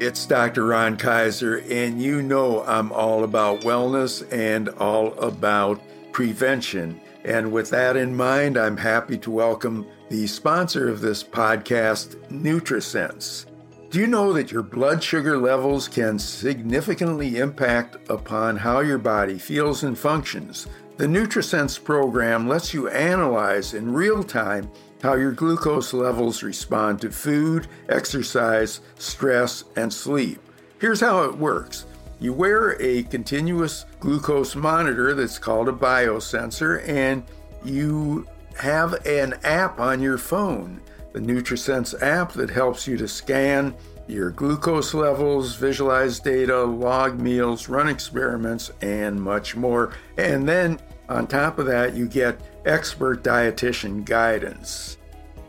It's 0.00 0.26
Dr. 0.26 0.66
Ron 0.66 0.96
Kaiser, 0.96 1.64
and 1.70 2.00
you 2.00 2.22
know 2.22 2.62
I'm 2.64 2.92
all 2.92 3.24
about 3.24 3.60
wellness 3.60 4.26
and 4.32 4.68
all 4.68 5.14
about 5.14 5.80
prevention. 6.12 7.00
And 7.24 7.50
with 7.50 7.70
that 7.70 7.96
in 7.96 8.14
mind, 8.14 8.56
I'm 8.56 8.76
happy 8.76 9.18
to 9.18 9.30
welcome 9.30 9.86
the 10.10 10.26
sponsor 10.26 10.88
of 10.88 11.00
this 11.00 11.24
podcast, 11.24 12.16
NutriSense. 12.28 13.46
Do 13.90 14.00
you 14.00 14.06
know 14.06 14.32
that 14.32 14.52
your 14.52 14.62
blood 14.62 15.02
sugar 15.02 15.38
levels 15.38 15.88
can 15.88 16.18
significantly 16.18 17.38
impact 17.38 17.96
upon 18.10 18.56
how 18.56 18.80
your 18.80 18.98
body 18.98 19.38
feels 19.38 19.84
and 19.84 19.98
functions? 19.98 20.66
The 20.98 21.06
NutriSense 21.06 21.82
program 21.82 22.48
lets 22.48 22.72
you 22.72 22.88
analyze 22.88 23.74
in 23.74 23.92
real 23.92 24.22
time 24.22 24.70
how 25.02 25.14
your 25.14 25.32
glucose 25.32 25.92
levels 25.92 26.42
respond 26.42 27.00
to 27.00 27.10
food, 27.10 27.68
exercise, 27.88 28.80
stress, 28.98 29.64
and 29.76 29.92
sleep. 29.92 30.40
Here's 30.78 31.00
how 31.00 31.24
it 31.24 31.36
works. 31.36 31.86
You 32.18 32.32
wear 32.32 32.80
a 32.80 33.02
continuous 33.04 33.84
glucose 34.00 34.56
monitor 34.56 35.14
that's 35.14 35.38
called 35.38 35.68
a 35.68 35.72
biosensor, 35.72 36.86
and 36.88 37.22
you 37.64 38.26
have 38.56 38.94
an 39.06 39.34
app 39.44 39.78
on 39.80 40.00
your 40.00 40.16
phone, 40.16 40.80
the 41.12 41.20
NutriSense 41.20 42.00
app 42.02 42.32
that 42.32 42.48
helps 42.50 42.86
you 42.86 42.96
to 42.96 43.06
scan 43.06 43.74
your 44.08 44.30
glucose 44.30 44.94
levels, 44.94 45.56
visualize 45.56 46.20
data, 46.20 46.62
log 46.62 47.20
meals, 47.20 47.68
run 47.68 47.88
experiments, 47.88 48.70
and 48.80 49.20
much 49.20 49.56
more. 49.56 49.92
And 50.16 50.48
then 50.48 50.78
on 51.08 51.26
top 51.26 51.58
of 51.58 51.66
that, 51.66 51.94
you 51.94 52.08
get 52.08 52.40
expert 52.64 53.22
dietitian 53.22 54.04
guidance. 54.04 54.98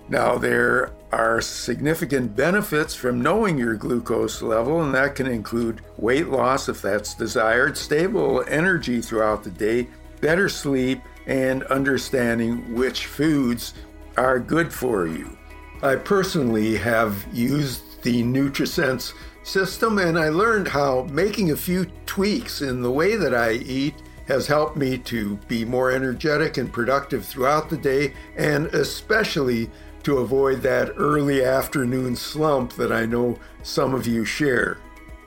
Now, 0.10 0.38
there 0.38 0.94
are 1.12 1.42
significant 1.42 2.36
benefits 2.36 2.94
from 2.94 3.22
knowing 3.22 3.58
your 3.58 3.76
glucose 3.76 4.42
level, 4.42 4.84
and 4.84 4.94
that 4.94 5.16
can 5.16 5.28
include 5.28 5.82
weight 5.98 6.28
loss 6.28 6.70
if 6.70 6.82
that's 6.82 7.14
desired, 7.14 7.78
stable 7.78 8.44
energy 8.48 9.02
throughout 9.02 9.44
the 9.44 9.50
day, 9.50 9.88
better 10.22 10.50
sleep, 10.50 11.02
and 11.28 11.64
understanding 11.64 12.74
which 12.74 13.06
foods 13.06 13.74
are 14.18 14.40
good 14.40 14.74
for 14.74 15.08
you. 15.08 15.38
I 15.84 15.96
personally 15.96 16.76
have 16.78 17.26
used 17.32 17.84
the 18.02 18.24
NutriSense 18.24 19.14
system, 19.44 19.98
and 19.98 20.20
I 20.20 20.30
learned 20.30 20.68
how 20.68 21.04
making 21.12 21.52
a 21.52 21.58
few 21.58 21.86
tweaks 22.06 22.62
in 22.62 22.82
the 22.82 22.92
way 22.92 23.16
that 23.16 23.34
I 23.34 23.54
eat 23.54 23.96
has 24.28 24.48
helped 24.48 24.76
me 24.76 24.98
to 24.98 25.38
be 25.48 25.64
more 25.64 25.92
energetic 25.92 26.58
and 26.58 26.72
productive 26.72 27.26
throughout 27.26 27.70
the 27.70 27.78
day, 27.78 28.14
and 28.36 28.68
especially 28.68 29.70
to 30.04 30.20
avoid 30.20 30.62
that 30.62 30.94
early 30.98 31.44
afternoon 31.44 32.16
slump 32.16 32.74
that 32.74 32.92
I 32.92 33.06
know 33.06 33.40
some 33.64 33.94
of 33.94 34.06
you 34.06 34.26
share. 34.26 34.78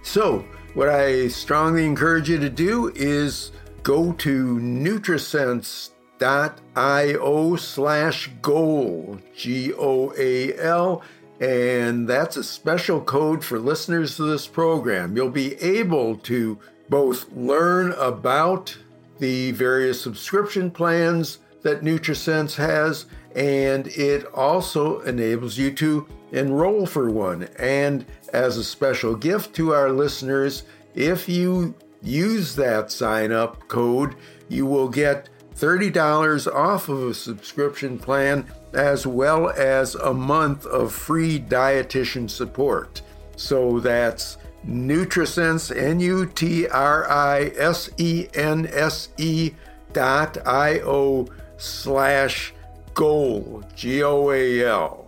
So, 0.03 0.45
what 0.75 0.89
I 0.89 1.29
strongly 1.29 1.85
encourage 1.85 2.31
you 2.31 2.39
to 2.39 2.49
do 2.49 2.93
is 2.95 3.53
go 3.83 4.13
to 4.13 4.59
nutrisense.io 4.59 7.57
slash 7.57 8.31
goal, 8.41 9.19
G 9.37 9.73
O 9.75 10.15
A 10.17 10.57
L, 10.59 11.03
and 11.41 12.07
that's 12.07 12.37
a 12.37 12.45
special 12.45 13.01
code 13.01 13.43
for 13.43 13.59
listeners 13.59 14.17
to 14.17 14.25
this 14.25 14.47
program. 14.47 15.17
You'll 15.17 15.31
be 15.31 15.55
able 15.63 16.17
to 16.19 16.59
both 16.91 17.33
learn 17.33 17.93
about 17.93 18.77
the 19.19 19.53
various 19.53 20.01
subscription 20.01 20.71
plans 20.71 21.39
that 21.63 21.83
NutriSense 21.83 22.57
has, 22.57 23.07
and 23.35 23.87
it 23.89 24.27
also 24.35 25.01
enables 25.01 25.57
you 25.57 25.71
to 25.73 26.07
enroll 26.33 26.87
for 26.87 27.11
one. 27.11 27.49
And 27.59 28.05
as 28.33 28.57
a 28.57 28.65
special 28.65 29.15
gift 29.15 29.55
to 29.57 29.73
our 29.73 29.91
listeners, 29.91 30.65
if 30.95 31.29
you 31.29 31.75
use 32.03 32.55
that 32.57 32.91
sign 32.91 33.33
up 33.33 33.67
code, 33.69 34.15
you 34.49 34.67
will 34.67 34.89
get 34.89 35.29
$30 35.57 36.53
off 36.53 36.89
of 36.89 37.03
a 37.03 37.15
subscription 37.15 37.99
plan 37.99 38.47
as 38.73 39.07
well 39.07 39.51
as 39.51 39.95
a 39.95 40.13
month 40.13 40.67
of 40.67 40.93
free 40.93 41.41
dietitian 41.41 42.29
support. 42.29 43.03
So 43.37 43.81
that's 43.81 44.37
NutriSense, 44.67 45.75
N 45.75 46.01
U 46.01 46.27
T 46.27 46.67
R 46.69 47.11
I 47.11 47.53
S 47.57 47.91
E 47.97 48.29
N 48.35 48.69
S 48.73 49.09
E 49.17 49.53
dot 49.93 50.39
I 50.47 50.81
O 50.81 51.27
slash 51.57 52.53
goal, 52.95 53.63
G 53.75 54.03
O 54.03 54.31
A 54.31 54.65
L. 54.65 55.00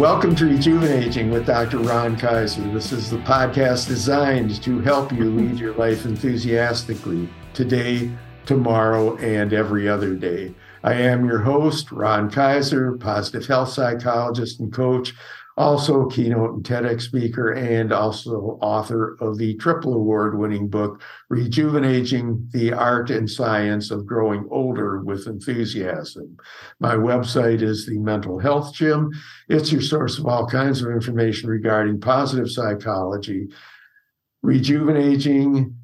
Welcome 0.00 0.34
to 0.36 0.46
Rejuvenating 0.46 1.30
with 1.30 1.44
Dr. 1.44 1.76
Ron 1.76 2.16
Kaiser. 2.16 2.62
This 2.72 2.90
is 2.90 3.10
the 3.10 3.18
podcast 3.18 3.86
designed 3.86 4.62
to 4.62 4.80
help 4.80 5.12
you 5.12 5.24
lead 5.24 5.58
your 5.58 5.74
life 5.74 6.06
enthusiastically 6.06 7.28
today, 7.52 8.10
tomorrow, 8.46 9.18
and 9.18 9.52
every 9.52 9.90
other 9.90 10.14
day. 10.14 10.54
I 10.82 10.94
am 10.94 11.26
your 11.26 11.40
host, 11.40 11.92
Ron 11.92 12.30
Kaiser, 12.30 12.92
positive 12.96 13.46
health 13.46 13.68
psychologist 13.68 14.58
and 14.58 14.72
coach, 14.72 15.12
also 15.60 16.06
keynote 16.06 16.54
and 16.54 16.64
TEDx 16.64 17.02
speaker, 17.02 17.52
and 17.52 17.92
also 17.92 18.58
author 18.62 19.18
of 19.20 19.36
the 19.36 19.54
triple 19.56 19.92
award 19.92 20.38
winning 20.38 20.68
book, 20.68 21.02
Rejuvenating 21.28 22.48
the 22.52 22.72
Art 22.72 23.10
and 23.10 23.28
Science 23.28 23.90
of 23.90 24.06
Growing 24.06 24.48
Older 24.50 25.00
with 25.02 25.26
Enthusiasm. 25.26 26.34
My 26.80 26.94
website 26.94 27.60
is 27.60 27.84
the 27.84 27.98
Mental 27.98 28.38
Health 28.38 28.72
Gym. 28.72 29.10
It's 29.50 29.70
your 29.70 29.82
source 29.82 30.18
of 30.18 30.24
all 30.24 30.46
kinds 30.46 30.80
of 30.80 30.92
information 30.92 31.50
regarding 31.50 32.00
positive 32.00 32.50
psychology, 32.50 33.48
rejuvenating 34.40 35.76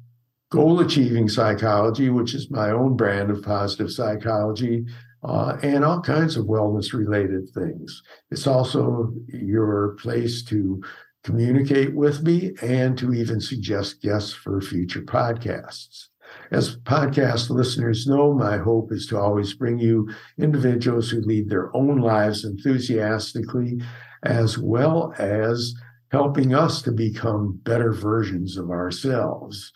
goal 0.49 0.79
achieving 0.79 1.29
psychology, 1.29 2.09
which 2.09 2.33
is 2.33 2.49
my 2.49 2.71
own 2.71 2.97
brand 2.97 3.29
of 3.29 3.43
positive 3.43 3.91
psychology, 3.91 4.85
uh, 5.23 5.57
and 5.61 5.83
all 5.83 6.01
kinds 6.01 6.37
of 6.37 6.45
wellness 6.45 6.93
related 6.93 7.49
things. 7.49 8.01
It's 8.31 8.47
also 8.47 9.13
your 9.27 9.97
place 9.99 10.43
to 10.45 10.81
communicate 11.23 11.93
with 11.93 12.23
me 12.23 12.53
and 12.61 12.97
to 12.97 13.13
even 13.13 13.41
suggest 13.41 14.01
guests 14.01 14.33
for 14.33 14.61
future 14.61 15.01
podcasts. 15.01 16.07
As 16.51 16.77
podcast 16.77 17.49
listeners 17.49 18.07
know, 18.07 18.33
my 18.33 18.57
hope 18.57 18.91
is 18.91 19.07
to 19.07 19.17
always 19.17 19.53
bring 19.53 19.79
you 19.79 20.09
individuals 20.37 21.09
who 21.09 21.21
lead 21.21 21.49
their 21.49 21.75
own 21.75 21.97
lives 21.97 22.45
enthusiastically, 22.45 23.81
as 24.23 24.57
well 24.57 25.13
as 25.17 25.73
helping 26.11 26.53
us 26.53 26.81
to 26.83 26.91
become 26.91 27.59
better 27.63 27.91
versions 27.91 28.57
of 28.57 28.69
ourselves. 28.69 29.71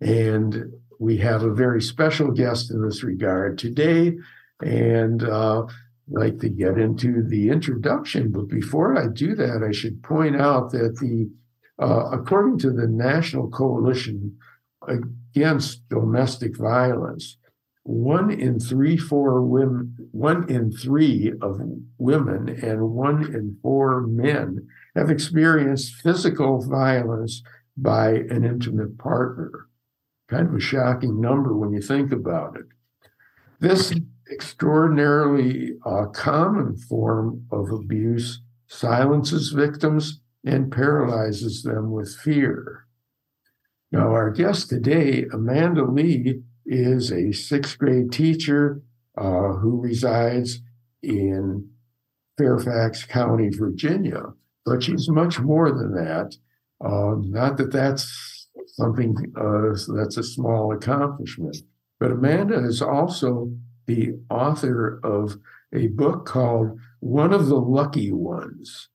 And 0.00 0.72
we 0.98 1.16
have 1.18 1.42
a 1.42 1.54
very 1.54 1.80
special 1.80 2.32
guest 2.32 2.70
in 2.70 2.82
this 2.82 3.02
regard 3.04 3.58
today. 3.58 4.16
And 4.60 5.22
uh, 5.22 5.66
like 6.10 6.38
to 6.40 6.48
get 6.48 6.78
into 6.78 7.22
the 7.22 7.50
introduction. 7.50 8.32
But 8.32 8.48
before 8.48 8.98
I 8.98 9.08
do 9.08 9.34
that, 9.34 9.62
I 9.66 9.72
should 9.72 10.02
point 10.02 10.40
out 10.40 10.70
that 10.72 10.98
the 11.00 11.30
uh, 11.80 12.10
according 12.10 12.58
to 12.58 12.72
the 12.72 12.88
National 12.88 13.48
Coalition 13.48 14.36
Against 14.86 15.88
Domestic 15.88 16.56
Violence, 16.56 17.36
one 17.82 18.30
in 18.30 18.58
three 18.58 18.96
four 18.96 19.42
women, 19.42 19.94
one 20.12 20.48
in 20.48 20.72
three 20.72 21.32
of 21.40 21.60
women 21.98 22.48
and 22.48 22.90
one 22.90 23.22
in 23.34 23.58
four 23.62 24.06
men 24.06 24.66
have 24.96 25.10
experienced 25.10 25.94
physical 25.96 26.60
violence 26.60 27.42
by 27.76 28.10
an 28.10 28.44
intimate 28.44 28.98
partner. 28.98 29.66
Kind 30.28 30.48
of 30.48 30.54
a 30.54 30.60
shocking 30.60 31.20
number 31.20 31.54
when 31.54 31.72
you 31.72 31.80
think 31.80 32.12
about 32.12 32.56
it. 32.56 32.66
This 33.60 33.92
extraordinarily 34.30 35.72
uh, 35.84 36.06
common 36.06 36.76
form 36.76 37.46
of 37.50 37.70
abuse 37.70 38.40
silences 38.66 39.50
victims 39.50 40.20
and 40.44 40.70
paralyzes 40.70 41.62
them 41.62 41.90
with 41.90 42.14
fear. 42.16 42.86
Now, 43.90 44.08
our 44.08 44.30
guest 44.30 44.68
today, 44.68 45.24
Amanda 45.32 45.84
Lee, 45.84 46.42
is 46.66 47.10
a 47.10 47.32
sixth 47.32 47.78
grade 47.78 48.12
teacher 48.12 48.82
uh, 49.16 49.54
who 49.54 49.80
resides 49.80 50.60
in 51.02 51.68
Fairfax 52.36 53.04
County, 53.04 53.48
Virginia. 53.48 54.22
But 54.66 54.82
she's 54.82 55.08
much 55.08 55.40
more 55.40 55.70
than 55.70 55.94
that. 55.94 56.36
Uh, 56.84 57.16
not 57.20 57.56
that 57.56 57.72
that's 57.72 58.48
something 58.74 59.16
uh, 59.40 59.74
that's 59.96 60.18
a 60.18 60.22
small 60.22 60.72
accomplishment, 60.72 61.56
but 61.98 62.12
Amanda 62.12 62.64
is 62.64 62.82
also 62.82 63.50
the 63.88 64.12
author 64.30 65.00
of 65.02 65.36
a 65.74 65.88
book 65.88 66.26
called 66.26 66.78
One 67.00 67.32
of 67.32 67.46
the 67.46 67.60
Lucky 67.60 68.12
Ones, 68.12 68.88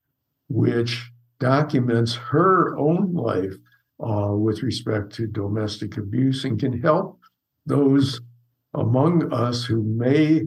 which 0.48 1.12
documents 1.40 2.16
her 2.16 2.78
own 2.78 3.14
life 3.14 3.56
uh, 4.00 4.34
with 4.34 4.64
respect 4.64 5.12
to 5.16 5.28
domestic 5.28 5.98
abuse 5.98 6.46
and 6.46 6.60
can 6.60 6.82
help 6.82 7.20
those 7.66 8.22
among 8.76 9.34
us 9.34 9.66
who 9.66 9.84
may 9.84 10.44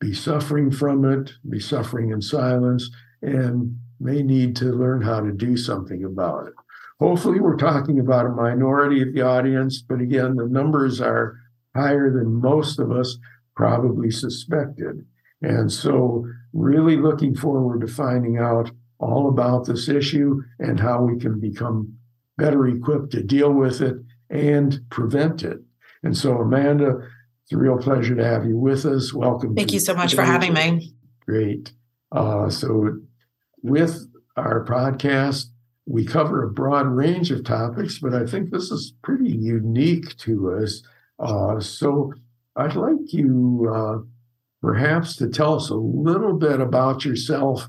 be 0.00 0.14
suffering 0.14 0.70
from 0.70 1.04
it, 1.04 1.32
be 1.48 1.60
suffering 1.60 2.10
in 2.10 2.22
silence, 2.22 2.90
and 3.22 3.78
may 3.98 4.22
need 4.22 4.54
to 4.56 4.66
learn 4.66 5.02
how 5.02 5.20
to 5.20 5.32
do 5.32 5.56
something 5.56 6.04
about 6.04 6.46
it. 6.46 6.54
Hopefully, 7.00 7.40
we're 7.40 7.56
talking 7.56 7.98
about 7.98 8.26
a 8.26 8.30
minority 8.30 9.02
of 9.02 9.12
the 9.12 9.22
audience, 9.22 9.82
but 9.82 10.00
again, 10.00 10.36
the 10.36 10.46
numbers 10.46 11.00
are 11.00 11.36
higher 11.74 12.10
than 12.10 12.40
most 12.40 12.78
of 12.78 12.90
us 12.90 13.18
probably 13.56 14.10
suspected. 14.10 15.04
And 15.42 15.72
so, 15.72 16.26
really 16.52 16.96
looking 16.96 17.34
forward 17.34 17.80
to 17.80 17.86
finding 17.86 18.38
out 18.38 18.70
all 18.98 19.28
about 19.28 19.66
this 19.66 19.88
issue 19.88 20.42
and 20.58 20.80
how 20.80 21.02
we 21.02 21.18
can 21.18 21.38
become 21.40 21.92
better 22.38 22.66
equipped 22.68 23.10
to 23.12 23.22
deal 23.22 23.52
with 23.52 23.80
it 23.80 23.96
and 24.30 24.80
prevent 24.90 25.42
it. 25.42 25.58
And 26.02 26.16
so, 26.16 26.38
Amanda, 26.38 27.00
it's 27.42 27.52
a 27.52 27.58
real 27.58 27.78
pleasure 27.78 28.14
to 28.14 28.24
have 28.24 28.46
you 28.46 28.56
with 28.56 28.86
us. 28.86 29.12
Welcome. 29.12 29.54
Thank 29.54 29.72
you 29.72 29.80
so 29.80 29.94
much 29.94 30.14
for 30.14 30.22
having 30.22 30.54
me. 30.54 30.94
Great. 31.24 31.72
Uh, 32.12 32.48
so, 32.48 32.98
with 33.62 34.06
our 34.36 34.64
podcast, 34.64 35.46
we 35.86 36.04
cover 36.04 36.42
a 36.42 36.50
broad 36.50 36.86
range 36.86 37.30
of 37.30 37.44
topics, 37.44 37.98
but 37.98 38.14
I 38.14 38.26
think 38.26 38.50
this 38.50 38.70
is 38.70 38.94
pretty 39.02 39.30
unique 39.30 40.16
to 40.18 40.54
us. 40.54 40.82
Uh, 41.18 41.60
so, 41.60 42.12
I'd 42.56 42.74
like 42.74 43.12
you 43.12 43.70
uh, 43.72 43.98
perhaps 44.62 45.16
to 45.16 45.28
tell 45.28 45.54
us 45.54 45.70
a 45.70 45.74
little 45.74 46.34
bit 46.34 46.60
about 46.60 47.04
yourself 47.04 47.68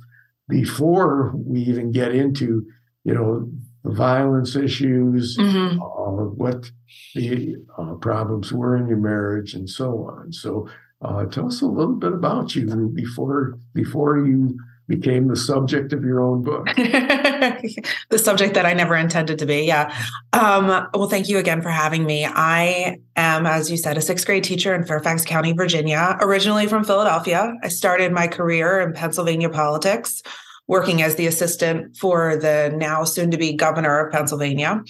before 0.49 1.33
we 1.35 1.61
even 1.61 1.91
get 1.91 2.15
into, 2.15 2.65
you 3.03 3.13
know, 3.13 3.49
the 3.83 3.91
violence 3.91 4.55
issues, 4.55 5.37
mm-hmm. 5.37 5.81
uh, 5.81 6.25
what 6.33 6.71
the 7.15 7.55
uh, 7.77 7.93
problems 7.95 8.51
were 8.51 8.77
in 8.77 8.87
your 8.87 8.97
marriage, 8.97 9.53
and 9.53 9.69
so 9.69 10.09
on. 10.09 10.31
So, 10.31 10.69
uh, 11.01 11.25
tell 11.25 11.47
us 11.47 11.61
a 11.61 11.65
little 11.67 11.95
bit 11.95 12.13
about 12.13 12.55
you 12.55 12.91
before 12.93 13.59
before 13.73 14.25
you 14.25 14.57
became 14.87 15.27
the 15.27 15.35
subject 15.35 15.91
of 15.93 16.03
your 16.03 16.21
own 16.21 16.41
book. 16.41 16.65
the 16.75 18.17
subject 18.17 18.53
that 18.53 18.65
I 18.65 18.73
never 18.73 18.95
intended 18.95 19.37
to 19.39 19.45
be. 19.45 19.63
Yeah. 19.63 19.93
Um, 20.33 20.67
well, 20.93 21.09
thank 21.09 21.27
you 21.27 21.37
again 21.37 21.61
for 21.61 21.69
having 21.69 22.05
me. 22.05 22.25
I 22.25 22.99
am, 23.15 23.45
as 23.45 23.69
you 23.69 23.77
said, 23.77 23.97
a 23.97 24.01
sixth 24.01 24.25
grade 24.25 24.43
teacher 24.43 24.73
in 24.73 24.85
Fairfax 24.85 25.25
County, 25.25 25.53
Virginia, 25.53 26.17
originally 26.21 26.67
from 26.67 26.83
Philadelphia. 26.83 27.53
I 27.63 27.67
started 27.67 28.11
my 28.11 28.27
career 28.27 28.79
in 28.81 28.93
Pennsylvania 28.93 29.49
politics 29.49 30.23
working 30.67 31.01
as 31.01 31.15
the 31.15 31.27
assistant 31.27 31.95
for 31.97 32.35
the 32.35 32.73
now 32.75 33.03
soon 33.03 33.31
to 33.31 33.37
be 33.37 33.53
governor 33.53 33.99
of 33.99 34.11
Pennsylvania. 34.11 34.83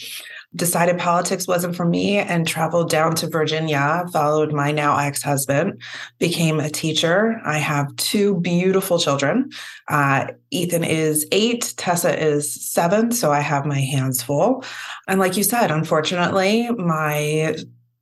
Decided 0.56 0.97
politics 0.97 1.47
wasn't 1.47 1.75
for 1.75 1.85
me 1.85 2.18
and 2.18 2.47
traveled 2.47 2.89
down 2.89 3.13
to 3.15 3.29
Virginia, 3.29 4.06
followed 4.12 4.53
my 4.53 4.71
now 4.71 4.97
ex 4.97 5.21
husband, 5.21 5.79
became 6.19 6.59
a 6.59 6.69
teacher. 6.69 7.39
I 7.45 7.57
have 7.57 7.95
two 7.97 8.39
beautiful 8.39 8.97
children. 8.97 9.51
Uh, 9.88 10.27
Ethan 10.50 10.83
is 10.83 11.27
eight, 11.31 11.74
Tessa 11.77 12.18
is 12.18 12.53
seven. 12.53 13.12
So 13.12 13.31
I 13.31 13.41
have 13.41 13.65
my 13.65 13.80
hands 13.80 14.23
full. 14.23 14.63
And 15.07 15.19
like 15.19 15.38
you 15.38 15.44
said, 15.44 15.69
unfortunately, 15.69 16.69
my 16.71 17.56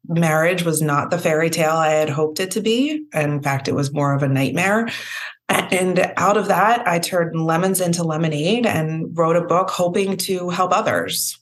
marriage 0.07 0.63
was 0.63 0.81
not 0.81 1.09
the 1.09 1.17
fairy 1.17 1.49
tale 1.49 1.71
I 1.71 1.89
had 1.89 2.09
hoped 2.09 2.39
it 2.39 2.51
to 2.51 2.61
be. 2.61 3.05
In 3.13 3.41
fact, 3.41 3.67
it 3.67 3.75
was 3.75 3.91
more 3.91 4.13
of 4.13 4.23
a 4.23 4.27
nightmare. 4.27 4.87
And 5.49 6.13
out 6.17 6.37
of 6.37 6.47
that, 6.47 6.87
I 6.87 6.99
turned 6.99 7.39
lemons 7.39 7.81
into 7.81 8.03
lemonade 8.03 8.65
and 8.65 9.15
wrote 9.17 9.35
a 9.35 9.41
book 9.41 9.69
hoping 9.69 10.17
to 10.17 10.49
help 10.49 10.71
others. 10.71 11.39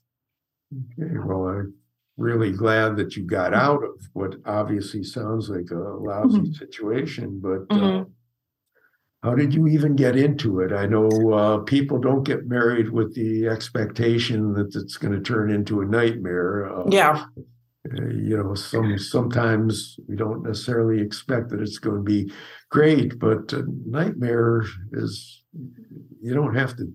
Okay, 0.74 1.14
well, 1.24 1.48
I'm 1.48 1.74
really 2.18 2.52
glad 2.52 2.96
that 2.98 3.16
you 3.16 3.24
got 3.24 3.52
mm-hmm. 3.52 3.62
out 3.62 3.84
of 3.84 4.10
what 4.14 4.36
obviously 4.46 5.04
sounds 5.04 5.50
like 5.50 5.72
a 5.72 5.76
lousy 5.76 6.40
mm-hmm. 6.40 6.54
situation, 6.54 7.40
but 7.42 7.76
uh, 7.76 7.80
mm-hmm. 7.80 8.02
uh, 8.02 8.06
how 9.24 9.36
did 9.36 9.54
you 9.54 9.68
even 9.68 9.96
get 9.96 10.18
into 10.18 10.60
it? 10.60 10.74
I 10.74 10.86
know 10.86 11.08
uh, 11.34 11.58
people 11.60 11.98
don't 11.98 12.24
get 12.24 12.48
married 12.48 12.90
with 12.90 13.16
the 13.16 13.48
expectation 13.48 14.54
that 14.54 14.76
it's 14.76 14.98
going 14.98 15.14
to 15.14 15.22
turn 15.22 15.50
into 15.50 15.82
a 15.82 15.86
nightmare. 15.86 16.70
Uh, 16.70 16.84
yeah. 16.90 17.26
Uh, 17.86 18.08
you 18.08 18.38
know, 18.38 18.54
some 18.54 18.98
sometimes 18.98 19.98
we 20.08 20.16
don't 20.16 20.44
necessarily 20.44 21.02
expect 21.02 21.50
that 21.50 21.62
it's 21.62 21.80
going 21.80 21.98
to 21.98 22.04
be 22.04 22.32
great, 22.74 23.20
but 23.20 23.54
nightmare 23.86 24.64
is 24.94 25.44
you 26.20 26.34
don't 26.34 26.56
have 26.56 26.76
to 26.76 26.92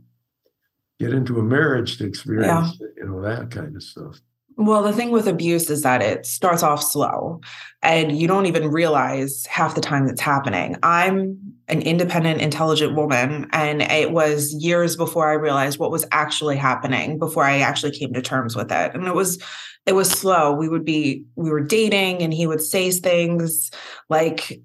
get 0.99 1.15
into 1.15 1.39
a 1.39 1.43
marriage 1.43 1.99
to 1.99 2.05
experience 2.05 2.77
yeah. 2.81 2.87
you 2.97 3.07
know 3.07 3.23
that 3.23 3.53
kind 3.53 3.77
of 3.77 3.83
stuff. 3.83 4.19
Well, 4.57 4.83
the 4.83 4.93
thing 4.93 5.13
with 5.13 5.29
abuse 5.29 5.71
is 5.71 5.83
that 5.83 6.03
it 6.03 6.27
starts 6.27 6.65
off 6.65 6.83
slow 6.83 7.41
and 7.81 8.19
you 8.19 8.27
don't 8.27 8.47
even 8.47 8.73
realize 8.73 9.47
half 9.47 9.77
the 9.77 9.81
time 9.81 10.09
that's 10.09 10.21
happening. 10.21 10.75
I'm 10.83 11.39
an 11.69 11.81
independent, 11.83 12.41
intelligent 12.41 12.97
woman, 12.97 13.47
and 13.53 13.83
it 13.83 14.11
was 14.11 14.53
years 14.55 14.97
before 14.97 15.31
I 15.31 15.35
realized 15.35 15.79
what 15.79 15.93
was 15.93 16.05
actually 16.11 16.57
happening 16.57 17.21
before 17.21 17.45
I 17.45 17.61
actually 17.61 17.93
came 17.93 18.13
to 18.15 18.21
terms 18.21 18.57
with 18.57 18.73
it. 18.73 18.95
And 18.97 19.07
it 19.07 19.15
was 19.15 19.41
it 19.87 19.95
was 19.95 20.11
slow. 20.11 20.53
We 20.53 20.69
would 20.69 20.85
be 20.85 21.25
we 21.37 21.51
were 21.51 21.63
dating 21.63 22.21
and 22.23 22.35
he 22.35 22.49
would 22.49 22.61
say 22.61 22.91
things 22.91 23.71
like 24.09 24.61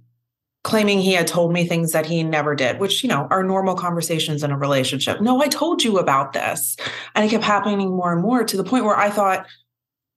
claiming 0.64 1.00
he 1.00 1.14
had 1.14 1.28
told 1.28 1.52
me 1.52 1.66
things 1.66 1.92
that 1.92 2.06
he 2.06 2.24
never 2.24 2.56
did, 2.56 2.80
which, 2.80 3.04
you 3.04 3.10
know, 3.10 3.28
are 3.30 3.44
normal 3.44 3.76
conversations 3.76 4.44
in 4.44 4.52
a 4.52 4.58
relationship. 4.58 5.20
No, 5.20 5.42
I 5.42 5.48
told 5.48 5.84
you 5.84 5.98
about 5.98 6.34
this. 6.34 6.78
And 7.16 7.26
it 7.26 7.30
kept 7.30 7.44
happening 7.44 7.90
more 7.90 8.14
and 8.14 8.22
more 8.22 8.44
to 8.44 8.58
the 8.58 8.64
point 8.64 8.86
where 8.86 8.96
I 8.96 9.10
thought, 9.10 9.46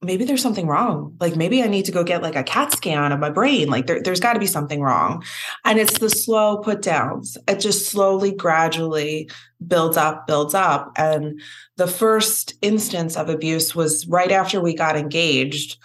maybe 0.02 0.24
there's 0.24 0.42
something 0.42 0.68
wrong. 0.68 1.16
Like 1.20 1.34
maybe 1.34 1.62
I 1.62 1.66
need 1.66 1.86
to 1.86 1.92
go 1.92 2.04
get 2.04 2.22
like 2.22 2.36
a 2.36 2.44
CAT 2.44 2.72
scan 2.72 3.10
of 3.10 3.18
my 3.18 3.30
brain. 3.30 3.68
Like 3.68 3.86
there, 3.86 4.00
has 4.04 4.20
got 4.20 4.34
to 4.34 4.38
be 4.38 4.46
something 4.46 4.80
wrong. 4.80 5.24
And 5.64 5.80
it's 5.80 5.98
the 5.98 6.10
slow 6.10 6.58
put 6.58 6.80
downs. 6.80 7.36
It 7.48 7.58
just 7.58 7.90
slowly, 7.90 8.32
gradually 8.32 9.28
builds 9.66 9.96
up, 9.96 10.26
builds 10.26 10.54
up. 10.54 10.92
And 10.96 11.40
the 11.76 11.88
first 11.88 12.54
instance 12.62 13.16
of 13.16 13.28
abuse 13.28 13.74
was 13.74 14.06
right 14.06 14.30
after 14.30 14.60
we 14.60 14.74
got 14.74 14.96
engaged. 14.96 15.78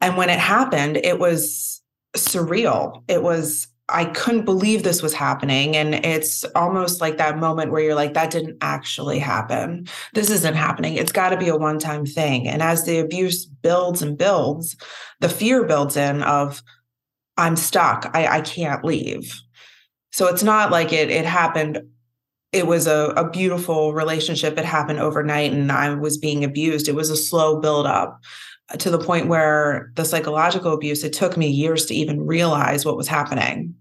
And 0.00 0.16
when 0.16 0.28
it 0.28 0.38
happened, 0.38 0.98
it 0.98 1.18
was 1.18 1.80
surreal. 2.14 3.04
It 3.08 3.22
was 3.22 3.68
I 3.88 4.06
couldn't 4.06 4.44
believe 4.44 4.82
this 4.82 5.02
was 5.02 5.14
happening. 5.14 5.76
And 5.76 5.94
it's 5.94 6.44
almost 6.56 7.00
like 7.00 7.18
that 7.18 7.38
moment 7.38 7.70
where 7.70 7.82
you're 7.82 7.94
like, 7.94 8.14
that 8.14 8.32
didn't 8.32 8.58
actually 8.60 9.20
happen. 9.20 9.86
This 10.12 10.28
isn't 10.30 10.54
happening. 10.54 10.94
It's 10.94 11.12
got 11.12 11.30
to 11.30 11.36
be 11.36 11.48
a 11.48 11.56
one 11.56 11.78
time 11.78 12.04
thing. 12.04 12.48
And 12.48 12.62
as 12.62 12.84
the 12.84 12.98
abuse 12.98 13.44
builds 13.46 14.02
and 14.02 14.18
builds, 14.18 14.76
the 15.20 15.28
fear 15.28 15.64
builds 15.64 15.96
in 15.96 16.22
of, 16.22 16.62
I'm 17.36 17.54
stuck. 17.54 18.10
I, 18.12 18.38
I 18.38 18.40
can't 18.40 18.84
leave. 18.84 19.32
So 20.10 20.26
it's 20.26 20.42
not 20.42 20.72
like 20.72 20.92
it, 20.92 21.10
it 21.10 21.26
happened. 21.26 21.82
It 22.50 22.66
was 22.66 22.86
a, 22.86 23.12
a 23.16 23.28
beautiful 23.28 23.92
relationship. 23.92 24.58
It 24.58 24.64
happened 24.64 24.98
overnight 24.98 25.52
and 25.52 25.70
I 25.70 25.94
was 25.94 26.16
being 26.16 26.42
abused. 26.42 26.88
It 26.88 26.94
was 26.94 27.10
a 27.10 27.16
slow 27.16 27.60
build 27.60 27.86
up 27.86 28.20
to 28.78 28.90
the 28.90 28.98
point 28.98 29.28
where 29.28 29.92
the 29.94 30.04
psychological 30.04 30.72
abuse, 30.72 31.04
it 31.04 31.12
took 31.12 31.36
me 31.36 31.48
years 31.48 31.86
to 31.86 31.94
even 31.94 32.26
realize 32.26 32.84
what 32.84 32.96
was 32.96 33.08
happening. 33.08 33.74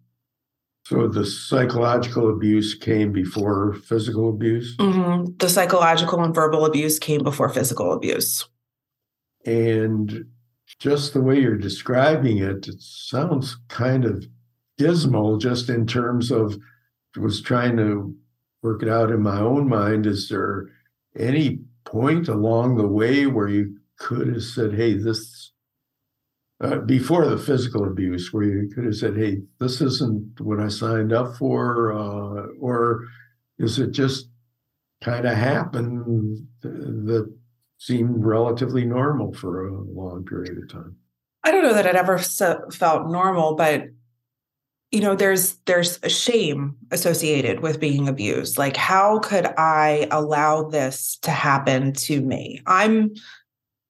So 0.86 1.08
the 1.08 1.25
psychological 1.25 2.30
abuse 2.30 2.75
came 2.75 3.12
before 3.12 3.74
physical 3.74 4.30
abuse? 4.30 4.77
Mm-hmm. 4.77 5.38
The 5.38 5.50
psychological 5.50 6.24
and 6.24 6.36
verbal 6.36 6.65
abuse 6.65 7.00
came 7.00 7.24
before 7.24 7.50
physical 7.50 7.92
abuse. 7.92 8.48
And 9.46 10.25
just 10.80 11.13
the 11.13 11.22
way 11.22 11.39
you're 11.39 11.58
describing 11.58 12.38
it, 12.38 12.68
it 12.68 12.82
sounds 12.82 13.58
kind 13.68 14.06
of 14.06 14.25
dismal 14.77 15.38
just 15.38 15.70
in 15.70 15.88
terms 15.88 16.32
of 16.32 16.58
was 17.18 17.42
trying 17.42 17.77
to 17.77 18.15
work 18.62 18.84
it 18.84 18.89
out 18.89 19.10
in 19.10 19.22
my 19.22 19.39
own 19.39 19.68
mind. 19.68 20.06
Is 20.06 20.30
there 20.30 20.68
any 21.18 21.62
point 21.86 22.27
along 22.27 22.75
the 22.75 22.88
way 22.88 23.25
where 23.25 23.48
you 23.48 23.77
could 23.98 24.28
have 24.28 24.44
said, 24.44 24.74
hey, 24.74 24.94
this, 24.94 25.52
uh, 26.62 26.78
before 26.80 27.25
the 27.28 27.38
physical 27.38 27.86
abuse, 27.86 28.32
where 28.32 28.44
you 28.44 28.70
could 28.74 28.86
have 28.86 28.96
said, 28.96 29.18
hey, 29.18 29.42
this 29.60 29.82
isn't 29.82 30.40
what 30.42 30.60
I 30.60 30.68
signed 30.68 31.14
up 31.14 31.36
for? 31.38 31.94
Uh, 31.94 32.48
or 32.60 33.06
is 33.60 33.80
it 33.80 33.92
just 33.92 34.30
kind 35.04 35.25
of 35.25 35.36
happened 35.36 36.48
that 36.62 37.34
seemed 37.78 38.25
relatively 38.25 38.86
normal 38.86 39.34
for 39.34 39.68
a 39.68 39.82
long 39.82 40.25
period 40.25 40.58
of 40.58 40.70
time? 40.70 40.96
I 41.44 41.52
don't 41.52 41.64
know 41.64 41.74
that 41.74 41.86
it 41.86 41.96
ever 41.96 42.18
felt 42.18 43.08
normal, 43.08 43.56
but 43.56 43.90
you 44.92 45.02
know 45.02 45.14
there's 45.14 45.56
there's 45.66 46.00
a 46.04 46.10
shame 46.10 46.75
associated 46.92 47.60
with 47.60 47.82
being 47.82 48.08
abused 48.08 48.58
like 48.58 48.78
how 48.78 49.20
could 49.20 49.46
i 49.58 50.08
allow 50.12 50.64
this 50.64 51.18
to 51.18 51.32
happen 51.32 51.92
to 51.92 52.22
me 52.22 52.62
i'm 52.66 53.12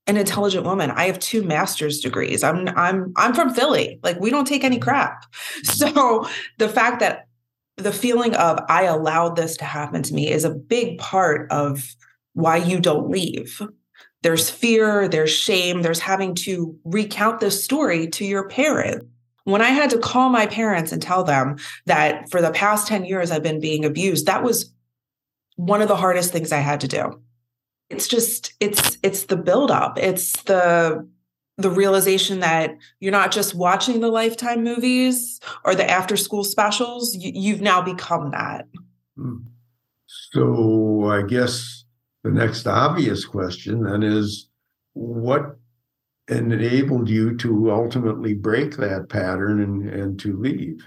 an 0.07 0.17
intelligent 0.17 0.65
woman. 0.65 0.91
I 0.91 1.05
have 1.05 1.19
two 1.19 1.43
master's 1.43 1.99
degrees. 1.99 2.43
I'm 2.43 2.67
I'm 2.69 3.11
I'm 3.15 3.33
from 3.33 3.53
Philly. 3.53 3.99
Like 4.03 4.19
we 4.19 4.29
don't 4.29 4.45
take 4.45 4.63
any 4.63 4.77
mm-hmm. 4.77 4.83
crap. 4.83 5.25
So 5.63 6.27
the 6.57 6.69
fact 6.69 6.99
that 6.99 7.27
the 7.77 7.91
feeling 7.91 8.35
of 8.35 8.59
I 8.69 8.83
allowed 8.83 9.35
this 9.35 9.57
to 9.57 9.65
happen 9.65 10.03
to 10.03 10.13
me 10.13 10.31
is 10.31 10.45
a 10.45 10.49
big 10.49 10.97
part 10.97 11.51
of 11.51 11.93
why 12.33 12.57
you 12.57 12.79
don't 12.79 13.09
leave. 13.09 13.61
There's 14.21 14.49
fear, 14.49 15.07
there's 15.07 15.31
shame, 15.31 15.81
there's 15.81 15.99
having 15.99 16.35
to 16.35 16.77
recount 16.83 17.39
this 17.39 17.63
story 17.63 18.07
to 18.09 18.25
your 18.25 18.47
parents. 18.47 19.05
When 19.43 19.61
I 19.61 19.69
had 19.69 19.91
to 19.91 19.99
call 19.99 20.29
my 20.29 20.47
parents 20.47 20.91
and 20.91 21.01
tell 21.01 21.23
them 21.23 21.57
that 21.85 22.29
for 22.31 22.41
the 22.41 22.49
past 22.49 22.87
10 22.87 23.05
years 23.05 23.29
I've 23.29 23.43
been 23.43 23.59
being 23.59 23.85
abused, 23.85 24.25
that 24.25 24.41
was 24.41 24.73
one 25.55 25.81
of 25.81 25.87
the 25.87 25.95
hardest 25.95 26.31
things 26.31 26.51
I 26.51 26.57
had 26.57 26.79
to 26.81 26.87
do. 26.87 27.21
It's 27.89 28.07
just 28.07 28.53
it's 28.59 28.97
it's 29.03 29.25
the 29.25 29.37
buildup. 29.37 29.99
It's 29.99 30.41
the 30.43 31.07
the 31.57 31.69
realization 31.69 32.41
that 32.41 32.75
you're 32.99 33.11
not 33.11 33.31
just 33.31 33.55
watching 33.55 34.01
the 34.01 34.09
lifetime 34.09 34.63
movies 34.63 35.39
or 35.63 35.73
the 35.73 35.89
after 35.89 36.17
school 36.17 36.43
specials 36.43 37.15
you, 37.15 37.53
have 37.53 37.61
now 37.61 37.81
become 37.81 38.31
that 38.31 38.67
hmm. 39.15 39.37
so 40.07 41.05
i 41.09 41.21
guess 41.21 41.85
the 42.23 42.31
next 42.31 42.67
obvious 42.67 43.25
question 43.25 43.83
then 43.83 44.03
is 44.03 44.49
what 44.93 45.57
enabled 46.27 47.09
you 47.09 47.37
to 47.37 47.71
ultimately 47.71 48.33
break 48.33 48.77
that 48.77 49.07
pattern 49.09 49.61
and, 49.61 49.89
and 49.89 50.19
to 50.19 50.37
leave 50.37 50.85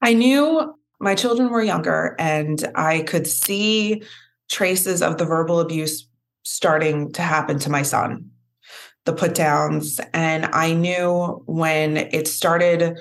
i 0.00 0.14
knew 0.14 0.74
my 0.98 1.14
children 1.14 1.50
were 1.50 1.62
younger 1.62 2.14
and 2.18 2.70
i 2.74 3.00
could 3.02 3.26
see 3.26 4.02
traces 4.48 5.02
of 5.02 5.18
the 5.18 5.24
verbal 5.24 5.60
abuse 5.60 6.06
starting 6.46 7.10
to 7.12 7.22
happen 7.22 7.58
to 7.58 7.70
my 7.70 7.82
son 7.82 8.30
the 9.06 9.12
put 9.12 9.34
downs. 9.34 10.00
And 10.12 10.46
I 10.46 10.74
knew 10.74 11.42
when 11.46 11.96
it 11.96 12.28
started, 12.28 12.98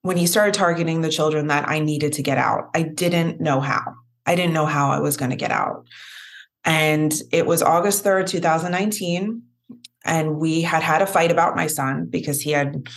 when 0.00 0.16
he 0.16 0.26
started 0.26 0.54
targeting 0.54 1.02
the 1.02 1.10
children, 1.10 1.46
that 1.46 1.68
I 1.68 1.78
needed 1.78 2.14
to 2.14 2.22
get 2.22 2.38
out. 2.38 2.70
I 2.74 2.82
didn't 2.82 3.40
know 3.40 3.60
how. 3.60 3.82
I 4.26 4.34
didn't 4.34 4.54
know 4.54 4.66
how 4.66 4.90
I 4.90 5.00
was 5.00 5.16
going 5.16 5.30
to 5.30 5.36
get 5.36 5.52
out. 5.52 5.86
And 6.64 7.12
it 7.30 7.46
was 7.46 7.62
August 7.62 8.04
3rd, 8.04 8.26
2019. 8.26 9.42
And 10.04 10.36
we 10.38 10.62
had 10.62 10.82
had 10.82 11.02
a 11.02 11.06
fight 11.06 11.30
about 11.30 11.56
my 11.56 11.66
son 11.66 12.06
because 12.06 12.40
he 12.40 12.50
had 12.50 12.88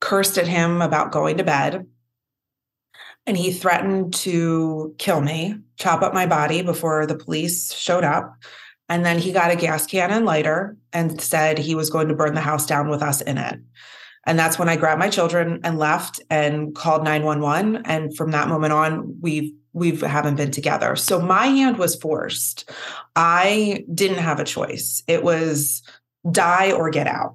cursed 0.00 0.38
at 0.38 0.46
him 0.46 0.80
about 0.80 1.12
going 1.12 1.38
to 1.38 1.44
bed. 1.44 1.86
And 3.26 3.36
he 3.36 3.52
threatened 3.52 4.12
to 4.14 4.94
kill 4.98 5.22
me, 5.22 5.56
chop 5.76 6.02
up 6.02 6.14
my 6.14 6.26
body 6.26 6.62
before 6.62 7.06
the 7.06 7.16
police 7.16 7.72
showed 7.72 8.04
up. 8.04 8.36
And 8.88 9.04
then 9.04 9.18
he 9.18 9.32
got 9.32 9.50
a 9.50 9.56
gas 9.56 9.86
can 9.86 10.10
and 10.10 10.26
lighter 10.26 10.76
and 10.92 11.20
said 11.20 11.58
he 11.58 11.74
was 11.74 11.90
going 11.90 12.08
to 12.08 12.14
burn 12.14 12.34
the 12.34 12.40
house 12.40 12.66
down 12.66 12.88
with 12.88 13.02
us 13.02 13.20
in 13.22 13.38
it. 13.38 13.60
And 14.26 14.38
that's 14.38 14.58
when 14.58 14.68
I 14.68 14.76
grabbed 14.76 14.98
my 14.98 15.08
children 15.08 15.60
and 15.64 15.78
left 15.78 16.20
and 16.30 16.74
called 16.74 17.04
911. 17.04 17.82
And 17.84 18.16
from 18.16 18.30
that 18.32 18.48
moment 18.48 18.72
on, 18.72 19.18
we've 19.20 19.52
we 19.74 19.96
haven't 19.96 20.36
been 20.36 20.52
together. 20.52 20.94
So 20.94 21.20
my 21.20 21.46
hand 21.46 21.78
was 21.78 21.96
forced. 21.96 22.70
I 23.16 23.84
didn't 23.92 24.18
have 24.18 24.38
a 24.38 24.44
choice. 24.44 25.02
It 25.08 25.24
was 25.24 25.82
die 26.30 26.70
or 26.70 26.90
get 26.90 27.08
out. 27.08 27.34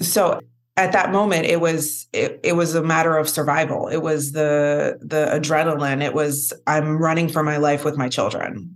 So 0.00 0.40
at 0.76 0.92
that 0.92 1.12
moment 1.12 1.44
it 1.44 1.60
was 1.60 2.08
it, 2.12 2.40
it 2.42 2.56
was 2.56 2.74
a 2.74 2.82
matter 2.82 3.16
of 3.16 3.28
survival. 3.28 3.86
It 3.88 3.98
was 3.98 4.32
the 4.32 4.98
the 5.02 5.28
adrenaline. 5.32 6.02
It 6.02 6.14
was 6.14 6.52
I'm 6.66 6.96
running 6.96 7.28
for 7.28 7.42
my 7.42 7.58
life 7.58 7.84
with 7.84 7.96
my 7.96 8.08
children. 8.08 8.74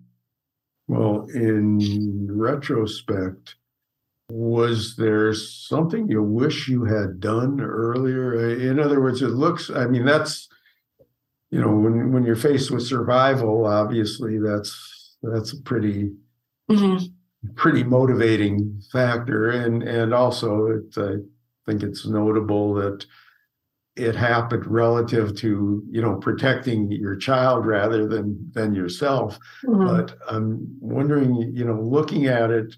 Well, 0.88 1.26
in 1.34 2.28
retrospect, 2.30 3.56
was 4.30 4.96
there 4.96 5.32
something 5.34 6.08
you 6.08 6.22
wish 6.22 6.66
you 6.66 6.84
had 6.84 7.20
done 7.20 7.60
earlier? 7.60 8.58
In 8.58 8.80
other 8.80 9.00
words, 9.00 9.22
it 9.22 9.28
looks, 9.28 9.70
I 9.70 9.86
mean, 9.86 10.06
that's, 10.06 10.48
you 11.50 11.60
know, 11.60 11.74
when, 11.74 12.12
when 12.12 12.24
you're 12.24 12.36
faced 12.36 12.70
with 12.70 12.86
survival, 12.86 13.66
obviously 13.66 14.38
that's, 14.38 15.16
that's 15.22 15.52
a 15.52 15.60
pretty, 15.62 16.12
mm-hmm. 16.70 17.06
pretty 17.54 17.84
motivating 17.84 18.80
factor. 18.90 19.50
And, 19.50 19.82
and 19.82 20.14
also 20.14 20.66
it, 20.66 20.98
I 20.98 21.16
think 21.66 21.82
it's 21.82 22.06
notable 22.06 22.74
that 22.74 23.04
it 23.98 24.14
happened 24.14 24.64
relative 24.66 25.36
to 25.36 25.82
you 25.90 26.00
know 26.00 26.14
protecting 26.16 26.90
your 26.90 27.16
child 27.16 27.66
rather 27.66 28.06
than 28.06 28.38
than 28.52 28.74
yourself. 28.74 29.38
Mm-hmm. 29.64 29.86
but 29.86 30.16
i'm 30.28 30.66
wondering 30.80 31.34
you 31.54 31.64
know 31.64 31.80
looking 31.80 32.26
at 32.26 32.50
it 32.50 32.76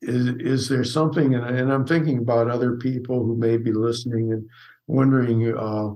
is 0.00 0.28
is 0.28 0.68
there 0.68 0.84
something 0.84 1.34
and, 1.34 1.44
and 1.44 1.72
i'm 1.72 1.86
thinking 1.86 2.18
about 2.18 2.50
other 2.50 2.76
people 2.76 3.24
who 3.24 3.36
may 3.36 3.56
be 3.56 3.72
listening 3.72 4.32
and 4.32 4.48
wondering 4.86 5.56
uh 5.56 5.90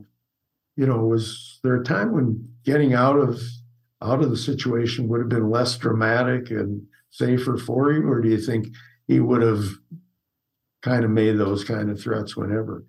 you 0.77 0.87
know 0.87 0.99
was 0.99 1.61
there 1.63 1.77
a 1.77 1.85
time 1.85 2.13
when 2.13 2.49
getting 2.65 2.95
out 2.95 3.17
of 3.17 3.41
out 4.03 4.23
of 4.23 4.31
the 4.31 4.37
situation 4.37 5.09
would 5.09 5.21
have 5.21 5.29
been 5.29 5.51
less 5.51 5.77
dramatic 5.77 6.51
and 6.51 6.83
safer 7.11 7.57
for 7.57 7.93
you 7.93 8.07
or 8.09 8.21
do 8.21 8.29
you 8.29 8.39
think 8.39 8.69
he 9.07 9.21
would 9.21 9.43
have 9.43 9.65
kind 10.83 11.05
of 11.05 11.11
made 11.11 11.39
those 11.39 11.65
kind 11.65 11.91
of 11.91 12.01
threats 12.01 12.37
whenever? 12.37 12.85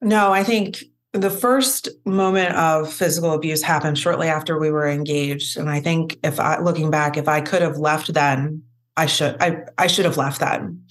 No 0.00 0.32
i 0.32 0.42
think 0.42 0.84
the 1.16 1.30
first 1.30 1.88
moment 2.04 2.54
of 2.54 2.92
physical 2.92 3.32
abuse 3.32 3.62
happened 3.62 3.98
shortly 3.98 4.28
after 4.28 4.58
we 4.58 4.70
were 4.70 4.88
engaged. 4.88 5.56
And 5.56 5.70
i 5.70 5.80
think 5.80 6.18
if 6.22 6.40
i 6.40 6.60
looking 6.60 6.90
back 6.90 7.16
if 7.16 7.28
i 7.28 7.40
could 7.40 7.62
have 7.62 7.78
left 7.78 8.12
then 8.12 8.62
i 8.96 9.06
should 9.06 9.36
i 9.40 9.58
i 9.78 9.86
should 9.86 10.04
have 10.04 10.16
left 10.16 10.40
then. 10.40 10.82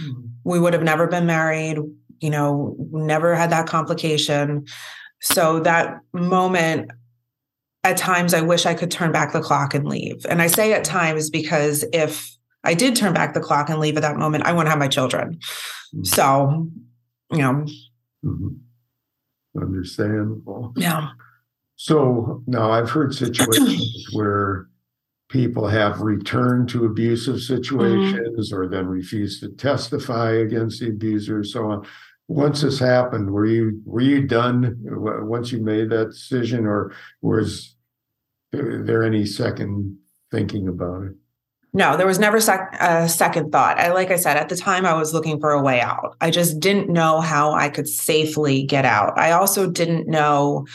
Mm-hmm. 0.00 0.22
we 0.44 0.58
would 0.58 0.72
have 0.72 0.82
never 0.82 1.06
been 1.06 1.26
married 1.26 1.76
you 2.20 2.30
know 2.30 2.76
never 2.90 3.34
had 3.34 3.50
that 3.50 3.66
complication. 3.66 4.66
So 5.20 5.60
that 5.60 6.00
moment 6.12 6.90
at 7.84 7.96
times 7.96 8.34
i 8.34 8.40
wish 8.40 8.66
i 8.66 8.74
could 8.74 8.90
turn 8.90 9.12
back 9.12 9.32
the 9.32 9.40
clock 9.42 9.74
and 9.74 9.86
leave. 9.86 10.24
And 10.28 10.42
i 10.42 10.46
say 10.46 10.72
at 10.72 10.84
times 10.84 11.30
because 11.30 11.84
if 11.92 12.36
i 12.64 12.74
did 12.74 12.96
turn 12.96 13.12
back 13.12 13.34
the 13.34 13.40
clock 13.40 13.68
and 13.68 13.80
leave 13.80 13.96
at 13.96 14.02
that 14.02 14.16
moment 14.16 14.44
i 14.44 14.52
wouldn't 14.52 14.70
have 14.70 14.78
my 14.78 14.88
children. 14.88 15.38
Mm-hmm. 15.94 16.04
so 16.04 16.68
you 17.30 17.38
know 17.38 17.64
mm-hmm 18.24 18.48
understandable. 19.60 20.72
Yeah. 20.76 21.10
So 21.76 22.42
now 22.46 22.70
I've 22.70 22.90
heard 22.90 23.14
situations 23.14 24.08
where 24.12 24.68
people 25.28 25.66
have 25.66 26.00
returned 26.02 26.68
to 26.68 26.84
abusive 26.84 27.40
situations 27.40 28.52
mm-hmm. 28.52 28.56
or 28.56 28.68
then 28.68 28.86
refused 28.86 29.40
to 29.40 29.48
testify 29.48 30.32
against 30.32 30.80
the 30.80 30.90
abuser, 30.90 31.42
so 31.42 31.70
on. 31.70 31.86
Once 32.28 32.60
this 32.62 32.78
happened, 32.78 33.30
were 33.30 33.46
you 33.46 33.82
were 33.84 34.00
you 34.00 34.26
done 34.26 34.76
once 34.80 35.50
you 35.50 35.60
made 35.60 35.90
that 35.90 36.10
decision, 36.10 36.66
or 36.66 36.94
was 37.20 37.74
there 38.52 39.02
any 39.02 39.26
second 39.26 39.98
thinking 40.30 40.68
about 40.68 41.02
it? 41.02 41.14
No, 41.74 41.96
there 41.96 42.06
was 42.06 42.18
never 42.18 42.38
sec- 42.38 42.76
a 42.80 43.08
second 43.08 43.50
thought. 43.50 43.78
I, 43.78 43.92
like 43.92 44.10
I 44.10 44.16
said, 44.16 44.36
at 44.36 44.50
the 44.50 44.56
time, 44.56 44.84
I 44.84 44.92
was 44.92 45.14
looking 45.14 45.40
for 45.40 45.52
a 45.52 45.62
way 45.62 45.80
out. 45.80 46.16
I 46.20 46.30
just 46.30 46.60
didn't 46.60 46.90
know 46.90 47.20
how 47.20 47.52
I 47.52 47.70
could 47.70 47.88
safely 47.88 48.62
get 48.64 48.84
out. 48.84 49.18
I 49.18 49.32
also 49.32 49.70
didn't 49.70 50.06
know 50.06 50.66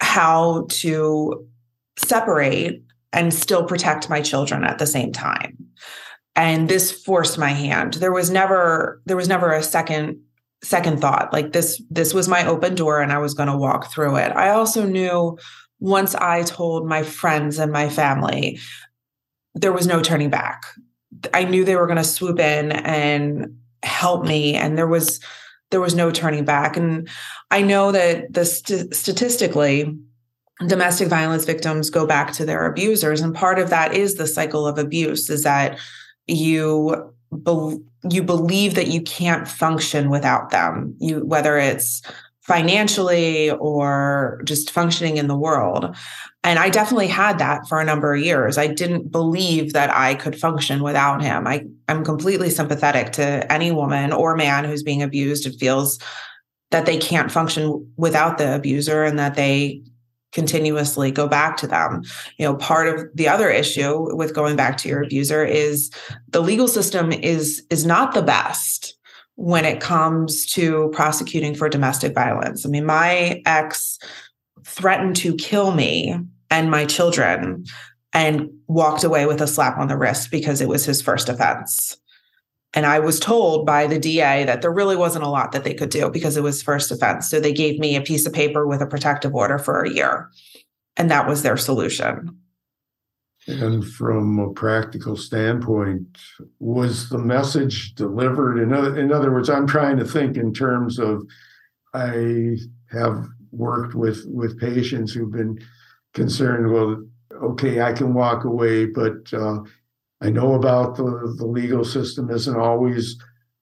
how 0.00 0.66
to 0.68 1.46
separate 1.98 2.82
and 3.12 3.32
still 3.32 3.64
protect 3.64 4.10
my 4.10 4.20
children 4.20 4.64
at 4.64 4.78
the 4.78 4.86
same 4.86 5.12
time. 5.12 5.56
And 6.34 6.68
this 6.68 6.92
forced 6.92 7.38
my 7.38 7.48
hand. 7.48 7.94
There 7.94 8.12
was 8.12 8.28
never 8.28 9.00
there 9.06 9.16
was 9.16 9.28
never 9.28 9.52
a 9.52 9.62
second 9.62 10.20
second 10.62 11.00
thought. 11.00 11.32
Like 11.32 11.52
this 11.52 11.82
this 11.88 12.12
was 12.12 12.28
my 12.28 12.46
open 12.46 12.74
door 12.74 13.00
and 13.00 13.12
I 13.12 13.18
was 13.18 13.32
going 13.32 13.48
to 13.48 13.56
walk 13.56 13.90
through 13.90 14.16
it. 14.16 14.32
I 14.32 14.50
also 14.50 14.84
knew 14.84 15.38
once 15.80 16.14
I 16.14 16.42
told 16.42 16.86
my 16.86 17.02
friends 17.02 17.58
and 17.58 17.72
my 17.72 17.88
family 17.88 18.58
there 19.56 19.72
was 19.72 19.86
no 19.86 20.02
turning 20.02 20.30
back. 20.30 20.66
I 21.32 21.44
knew 21.44 21.64
they 21.64 21.76
were 21.76 21.86
going 21.86 21.96
to 21.96 22.04
swoop 22.04 22.38
in 22.38 22.72
and 22.72 23.56
help 23.82 24.24
me 24.24 24.54
and 24.54 24.76
there 24.76 24.86
was 24.86 25.20
there 25.70 25.80
was 25.80 25.94
no 25.94 26.10
turning 26.10 26.44
back 26.44 26.76
and 26.76 27.08
I 27.50 27.62
know 27.62 27.92
that 27.92 28.32
the 28.32 28.44
st- 28.44 28.94
statistically 28.94 29.96
domestic 30.66 31.08
violence 31.08 31.44
victims 31.44 31.90
go 31.90 32.06
back 32.06 32.32
to 32.32 32.44
their 32.44 32.66
abusers 32.66 33.20
and 33.20 33.34
part 33.34 33.58
of 33.58 33.70
that 33.70 33.94
is 33.94 34.14
the 34.14 34.26
cycle 34.26 34.66
of 34.66 34.78
abuse 34.78 35.30
is 35.30 35.42
that 35.44 35.78
you 36.26 37.12
be- 37.42 37.78
you 38.10 38.22
believe 38.22 38.74
that 38.74 38.88
you 38.88 39.00
can't 39.02 39.46
function 39.46 40.10
without 40.10 40.50
them 40.50 40.94
you 40.98 41.24
whether 41.24 41.56
it's 41.58 42.02
financially 42.46 43.50
or 43.50 44.40
just 44.44 44.70
functioning 44.70 45.16
in 45.16 45.26
the 45.26 45.36
world. 45.36 45.96
And 46.46 46.60
I 46.60 46.70
definitely 46.70 47.08
had 47.08 47.40
that 47.40 47.66
for 47.66 47.80
a 47.80 47.84
number 47.84 48.14
of 48.14 48.22
years. 48.22 48.56
I 48.56 48.68
didn't 48.68 49.10
believe 49.10 49.72
that 49.72 49.92
I 49.92 50.14
could 50.14 50.38
function 50.38 50.80
without 50.80 51.20
him. 51.20 51.44
I, 51.44 51.64
I'm 51.88 52.04
completely 52.04 52.50
sympathetic 52.50 53.10
to 53.14 53.52
any 53.52 53.72
woman 53.72 54.12
or 54.12 54.36
man 54.36 54.64
who's 54.64 54.84
being 54.84 55.02
abused 55.02 55.44
and 55.44 55.58
feels 55.58 55.98
that 56.70 56.86
they 56.86 56.98
can't 56.98 57.32
function 57.32 57.92
without 57.96 58.38
the 58.38 58.54
abuser 58.54 59.02
and 59.02 59.18
that 59.18 59.34
they 59.34 59.82
continuously 60.30 61.10
go 61.10 61.26
back 61.26 61.56
to 61.56 61.66
them. 61.66 62.04
You 62.38 62.46
know, 62.46 62.54
part 62.54 62.86
of 62.86 63.08
the 63.12 63.26
other 63.26 63.50
issue 63.50 64.14
with 64.14 64.32
going 64.32 64.54
back 64.54 64.76
to 64.78 64.88
your 64.88 65.02
abuser 65.02 65.44
is 65.44 65.90
the 66.28 66.40
legal 66.40 66.68
system 66.68 67.10
is 67.10 67.64
is 67.70 67.84
not 67.84 68.14
the 68.14 68.22
best 68.22 68.96
when 69.34 69.64
it 69.64 69.80
comes 69.80 70.46
to 70.52 70.90
prosecuting 70.92 71.56
for 71.56 71.68
domestic 71.68 72.14
violence. 72.14 72.64
I 72.64 72.68
mean, 72.68 72.86
my 72.86 73.42
ex 73.46 73.98
threatened 74.64 75.16
to 75.16 75.34
kill 75.34 75.72
me 75.72 76.20
and 76.50 76.70
my 76.70 76.84
children 76.84 77.64
and 78.12 78.50
walked 78.66 79.04
away 79.04 79.26
with 79.26 79.40
a 79.40 79.46
slap 79.46 79.78
on 79.78 79.88
the 79.88 79.96
wrist 79.96 80.30
because 80.30 80.60
it 80.60 80.68
was 80.68 80.84
his 80.84 81.02
first 81.02 81.28
offense. 81.28 81.96
And 82.74 82.84
I 82.84 82.98
was 82.98 83.18
told 83.18 83.64
by 83.64 83.86
the 83.86 83.98
DA 83.98 84.44
that 84.44 84.62
there 84.62 84.72
really 84.72 84.96
wasn't 84.96 85.24
a 85.24 85.28
lot 85.28 85.52
that 85.52 85.64
they 85.64 85.74
could 85.74 85.88
do 85.88 86.10
because 86.10 86.36
it 86.36 86.42
was 86.42 86.62
first 86.62 86.90
offense. 86.90 87.28
So 87.28 87.40
they 87.40 87.52
gave 87.52 87.78
me 87.78 87.96
a 87.96 88.02
piece 88.02 88.26
of 88.26 88.32
paper 88.32 88.66
with 88.66 88.82
a 88.82 88.86
protective 88.86 89.34
order 89.34 89.58
for 89.58 89.82
a 89.82 89.90
year. 89.90 90.30
And 90.96 91.10
that 91.10 91.26
was 91.26 91.42
their 91.42 91.56
solution. 91.56 92.38
And 93.46 93.86
from 93.86 94.38
a 94.38 94.52
practical 94.52 95.16
standpoint, 95.16 96.18
was 96.58 97.08
the 97.08 97.18
message 97.18 97.94
delivered? 97.94 98.58
In 98.58 98.72
other, 98.72 98.98
in 98.98 99.12
other 99.12 99.32
words, 99.32 99.48
I'm 99.48 99.66
trying 99.66 99.98
to 99.98 100.04
think 100.04 100.36
in 100.36 100.52
terms 100.52 100.98
of 100.98 101.22
I 101.94 102.56
have 102.90 103.26
worked 103.52 103.94
with 103.94 104.24
with 104.26 104.58
patients 104.58 105.12
who've 105.12 105.30
been 105.30 105.58
concerned. 106.16 106.72
Well, 106.72 107.06
okay, 107.50 107.82
I 107.82 107.92
can 107.92 108.14
walk 108.14 108.44
away, 108.44 108.86
but 108.86 109.32
uh, 109.32 109.60
I 110.20 110.30
know 110.30 110.54
about 110.54 110.96
the 110.96 111.34
the 111.38 111.46
legal 111.46 111.84
system 111.84 112.30
isn't 112.30 112.56
always 112.56 113.16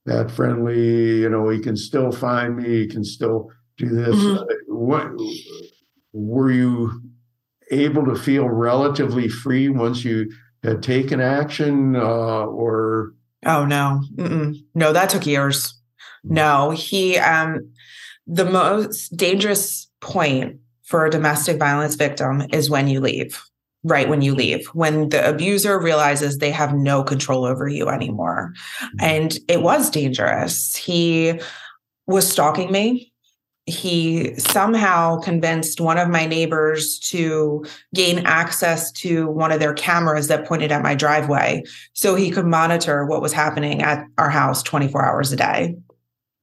that 0.06 0.30
friendly. 0.30 1.20
You 1.20 1.28
know, 1.28 1.50
he 1.50 1.58
can 1.58 1.76
still 1.76 2.12
find 2.12 2.56
me. 2.56 2.68
He 2.68 2.86
can 2.86 3.04
still 3.04 3.50
do 3.76 3.88
this. 3.88 4.16
Mm-hmm. 4.16 4.44
What 4.68 5.08
were 6.12 6.50
you 6.50 7.02
able 7.70 8.06
to 8.06 8.14
feel 8.14 8.48
relatively 8.48 9.28
free 9.28 9.68
once 9.68 10.04
you 10.04 10.30
had 10.62 10.82
taken 10.82 11.20
action, 11.20 11.96
uh, 11.96 12.44
or? 12.46 13.12
Oh 13.44 13.66
no, 13.66 14.00
Mm-mm. 14.14 14.64
no, 14.74 14.92
that 14.92 15.10
took 15.10 15.26
years. 15.26 15.74
No, 16.22 16.70
he 16.70 17.18
um 17.18 17.72
the 18.26 18.46
most 18.46 19.14
dangerous 19.14 19.90
point 20.00 20.60
for 20.84 21.06
a 21.06 21.10
domestic 21.10 21.58
violence 21.58 21.96
victim 21.96 22.42
is 22.52 22.70
when 22.70 22.88
you 22.88 23.00
leave, 23.00 23.42
right 23.82 24.08
when 24.08 24.22
you 24.22 24.34
leave, 24.34 24.66
when 24.68 25.08
the 25.08 25.28
abuser 25.28 25.80
realizes 25.80 26.38
they 26.38 26.50
have 26.50 26.74
no 26.74 27.02
control 27.02 27.44
over 27.44 27.66
you 27.66 27.88
anymore. 27.88 28.52
Mm-hmm. 28.82 28.96
And 29.00 29.38
it 29.48 29.62
was 29.62 29.90
dangerous. 29.90 30.76
He 30.76 31.40
was 32.06 32.30
stalking 32.30 32.70
me. 32.70 33.10
He 33.66 34.34
somehow 34.38 35.20
convinced 35.20 35.80
one 35.80 35.96
of 35.96 36.10
my 36.10 36.26
neighbors 36.26 36.98
to 36.98 37.64
gain 37.94 38.18
access 38.26 38.92
to 38.92 39.26
one 39.28 39.52
of 39.52 39.58
their 39.58 39.72
cameras 39.72 40.28
that 40.28 40.46
pointed 40.46 40.70
at 40.70 40.82
my 40.82 40.94
driveway 40.94 41.62
so 41.94 42.14
he 42.14 42.30
could 42.30 42.44
monitor 42.44 43.06
what 43.06 43.22
was 43.22 43.32
happening 43.32 43.80
at 43.80 44.04
our 44.18 44.28
house 44.28 44.62
24 44.62 45.02
hours 45.02 45.32
a 45.32 45.36
day 45.36 45.74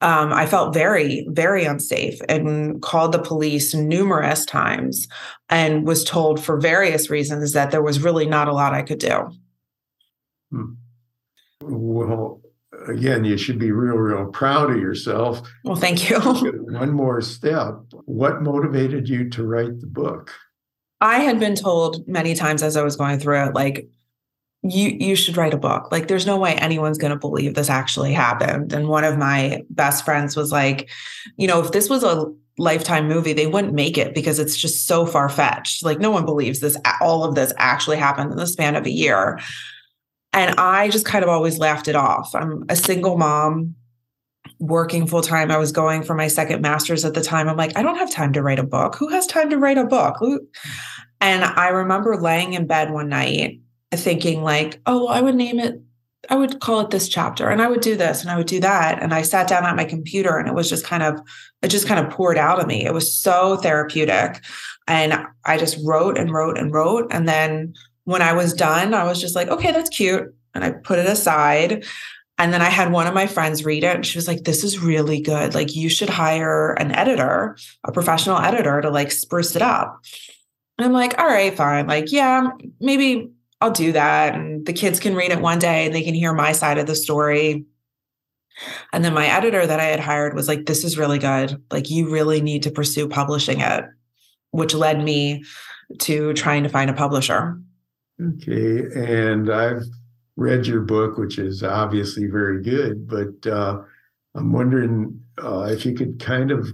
um, 0.01 0.33
I 0.33 0.45
felt 0.47 0.73
very, 0.73 1.25
very 1.29 1.63
unsafe 1.63 2.19
and 2.27 2.81
called 2.81 3.11
the 3.11 3.21
police 3.21 3.73
numerous 3.73 4.45
times 4.45 5.07
and 5.49 5.85
was 5.85 6.03
told 6.03 6.43
for 6.43 6.59
various 6.59 7.09
reasons 7.09 7.53
that 7.53 7.71
there 7.71 7.83
was 7.83 8.01
really 8.01 8.25
not 8.25 8.47
a 8.47 8.53
lot 8.53 8.73
I 8.73 8.81
could 8.81 8.99
do. 8.99 9.29
Hmm. 10.51 10.73
Well, 11.61 12.41
again, 12.87 13.23
you 13.23 13.37
should 13.37 13.59
be 13.59 13.71
real, 13.71 13.97
real 13.97 14.25
proud 14.31 14.71
of 14.71 14.77
yourself. 14.77 15.41
Well, 15.63 15.75
thank 15.75 16.09
you. 16.09 16.19
One 16.19 16.91
more 16.91 17.21
step. 17.21 17.75
What 18.05 18.41
motivated 18.41 19.07
you 19.07 19.29
to 19.29 19.45
write 19.45 19.79
the 19.79 19.87
book? 19.87 20.33
I 20.99 21.19
had 21.19 21.39
been 21.39 21.55
told 21.55 22.07
many 22.07 22.35
times 22.35 22.63
as 22.63 22.77
I 22.77 22.83
was 22.83 22.95
going 22.95 23.19
through 23.19 23.43
it, 23.45 23.55
like, 23.55 23.87
you 24.63 24.89
you 24.89 25.15
should 25.15 25.37
write 25.37 25.53
a 25.53 25.57
book. 25.57 25.91
Like 25.91 26.07
there's 26.07 26.27
no 26.27 26.37
way 26.37 26.55
anyone's 26.55 26.97
going 26.97 27.11
to 27.11 27.17
believe 27.17 27.55
this 27.55 27.69
actually 27.69 28.13
happened. 28.13 28.73
And 28.73 28.87
one 28.87 29.03
of 29.03 29.17
my 29.17 29.63
best 29.69 30.05
friends 30.05 30.35
was 30.35 30.51
like 30.51 30.89
you 31.37 31.47
know 31.47 31.61
if 31.63 31.71
this 31.71 31.89
was 31.89 32.03
a 32.03 32.31
lifetime 32.57 33.07
movie 33.07 33.33
they 33.33 33.47
wouldn't 33.47 33.73
make 33.73 33.97
it 33.97 34.13
because 34.13 34.37
it's 34.37 34.57
just 34.57 34.85
so 34.85 35.05
far 35.05 35.29
fetched 35.29 35.83
like 35.83 35.99
no 35.99 36.11
one 36.11 36.25
believes 36.25 36.59
this 36.59 36.77
all 36.99 37.23
of 37.23 37.33
this 37.33 37.53
actually 37.57 37.95
happened 37.97 38.29
in 38.29 38.37
the 38.37 38.47
span 38.47 38.75
of 38.75 38.85
a 38.85 38.91
year. 38.91 39.39
And 40.33 40.55
i 40.57 40.89
just 40.89 41.05
kind 41.05 41.23
of 41.23 41.29
always 41.29 41.57
laughed 41.57 41.87
it 41.87 41.95
off. 41.95 42.35
I'm 42.35 42.65
a 42.69 42.75
single 42.75 43.17
mom 43.17 43.75
working 44.59 45.07
full 45.07 45.21
time 45.21 45.49
i 45.49 45.57
was 45.57 45.71
going 45.71 46.03
for 46.03 46.13
my 46.13 46.27
second 46.27 46.61
master's 46.61 47.03
at 47.03 47.15
the 47.15 47.23
time. 47.23 47.49
I'm 47.49 47.57
like 47.57 47.75
i 47.75 47.81
don't 47.81 47.97
have 47.97 48.11
time 48.11 48.33
to 48.33 48.43
write 48.43 48.59
a 48.59 48.63
book. 48.63 48.95
Who 48.95 49.07
has 49.07 49.25
time 49.25 49.49
to 49.49 49.57
write 49.57 49.79
a 49.79 49.85
book? 49.85 50.17
And 51.19 51.43
i 51.43 51.69
remember 51.69 52.15
laying 52.15 52.53
in 52.53 52.67
bed 52.67 52.91
one 52.91 53.09
night 53.09 53.59
thinking 53.91 54.43
like, 54.43 54.79
oh, 54.85 55.07
I 55.07 55.21
would 55.21 55.35
name 55.35 55.59
it, 55.59 55.81
I 56.29 56.35
would 56.35 56.59
call 56.59 56.79
it 56.81 56.91
this 56.91 57.09
chapter 57.09 57.49
and 57.49 57.61
I 57.61 57.67
would 57.67 57.81
do 57.81 57.95
this 57.95 58.21
and 58.21 58.29
I 58.29 58.37
would 58.37 58.47
do 58.47 58.59
that. 58.59 59.01
And 59.01 59.13
I 59.13 59.21
sat 59.21 59.47
down 59.47 59.65
at 59.65 59.75
my 59.75 59.85
computer 59.85 60.37
and 60.37 60.47
it 60.47 60.53
was 60.53 60.69
just 60.69 60.85
kind 60.85 61.03
of, 61.03 61.19
it 61.61 61.69
just 61.69 61.87
kind 61.87 62.05
of 62.05 62.11
poured 62.11 62.37
out 62.37 62.59
of 62.59 62.67
me. 62.67 62.85
It 62.85 62.93
was 62.93 63.13
so 63.13 63.57
therapeutic. 63.57 64.41
And 64.87 65.25
I 65.45 65.57
just 65.57 65.77
wrote 65.83 66.17
and 66.17 66.31
wrote 66.31 66.57
and 66.57 66.73
wrote. 66.73 67.07
And 67.11 67.27
then 67.27 67.73
when 68.03 68.21
I 68.21 68.33
was 68.33 68.53
done, 68.53 68.93
I 68.93 69.03
was 69.03 69.19
just 69.19 69.35
like, 69.35 69.47
okay, 69.47 69.71
that's 69.71 69.89
cute. 69.89 70.33
And 70.53 70.63
I 70.63 70.71
put 70.71 70.99
it 70.99 71.05
aside. 71.05 71.85
And 72.37 72.53
then 72.53 72.61
I 72.61 72.69
had 72.69 72.91
one 72.91 73.07
of 73.07 73.13
my 73.13 73.27
friends 73.27 73.65
read 73.65 73.83
it 73.83 73.95
and 73.95 74.05
she 74.05 74.17
was 74.17 74.27
like, 74.27 74.43
this 74.43 74.63
is 74.63 74.79
really 74.79 75.21
good. 75.21 75.53
Like, 75.53 75.75
you 75.75 75.89
should 75.89 76.09
hire 76.09 76.73
an 76.73 76.91
editor, 76.91 77.57
a 77.83 77.91
professional 77.91 78.39
editor 78.39 78.81
to 78.81 78.89
like 78.89 79.11
spruce 79.11 79.55
it 79.55 79.61
up. 79.61 80.03
And 80.77 80.85
I'm 80.85 80.93
like, 80.93 81.19
all 81.19 81.27
right, 81.27 81.55
fine. 81.55 81.87
Like, 81.87 82.11
yeah, 82.11 82.49
maybe 82.79 83.31
I'll 83.61 83.71
do 83.71 83.91
that. 83.91 84.33
And 84.35 84.65
the 84.65 84.73
kids 84.73 84.99
can 84.99 85.15
read 85.15 85.31
it 85.31 85.39
one 85.39 85.59
day 85.59 85.85
and 85.85 85.93
they 85.93 86.03
can 86.03 86.15
hear 86.15 86.33
my 86.33 86.51
side 86.51 86.77
of 86.77 86.87
the 86.87 86.95
story. 86.95 87.65
And 88.91 89.05
then 89.05 89.13
my 89.13 89.27
editor 89.27 89.65
that 89.65 89.79
I 89.79 89.85
had 89.85 89.99
hired 89.99 90.33
was 90.33 90.47
like, 90.47 90.65
this 90.65 90.83
is 90.83 90.97
really 90.97 91.19
good. 91.19 91.61
Like, 91.71 91.89
you 91.89 92.11
really 92.11 92.41
need 92.41 92.63
to 92.63 92.71
pursue 92.71 93.07
publishing 93.07 93.61
it, 93.61 93.85
which 94.51 94.73
led 94.73 95.03
me 95.03 95.43
to 95.99 96.33
trying 96.33 96.63
to 96.63 96.69
find 96.69 96.89
a 96.89 96.93
publisher. 96.93 97.59
Okay. 98.21 98.83
And 98.95 99.51
I've 99.51 99.83
read 100.35 100.67
your 100.67 100.81
book, 100.81 101.17
which 101.17 101.37
is 101.37 101.63
obviously 101.63 102.27
very 102.27 102.61
good, 102.61 103.07
but 103.07 103.49
uh, 103.49 103.81
I'm 104.35 104.51
wondering 104.51 105.21
uh, 105.41 105.67
if 105.71 105.85
you 105.85 105.93
could 105.93 106.19
kind 106.19 106.51
of 106.51 106.67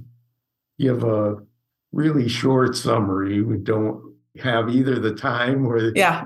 give 0.80 1.04
a 1.04 1.36
really 1.92 2.28
short 2.28 2.76
summary. 2.76 3.42
We 3.42 3.58
don't 3.58 4.16
have 4.40 4.70
either 4.70 5.00
the 5.00 5.16
time 5.16 5.66
or 5.66 5.92
yeah 5.96 6.26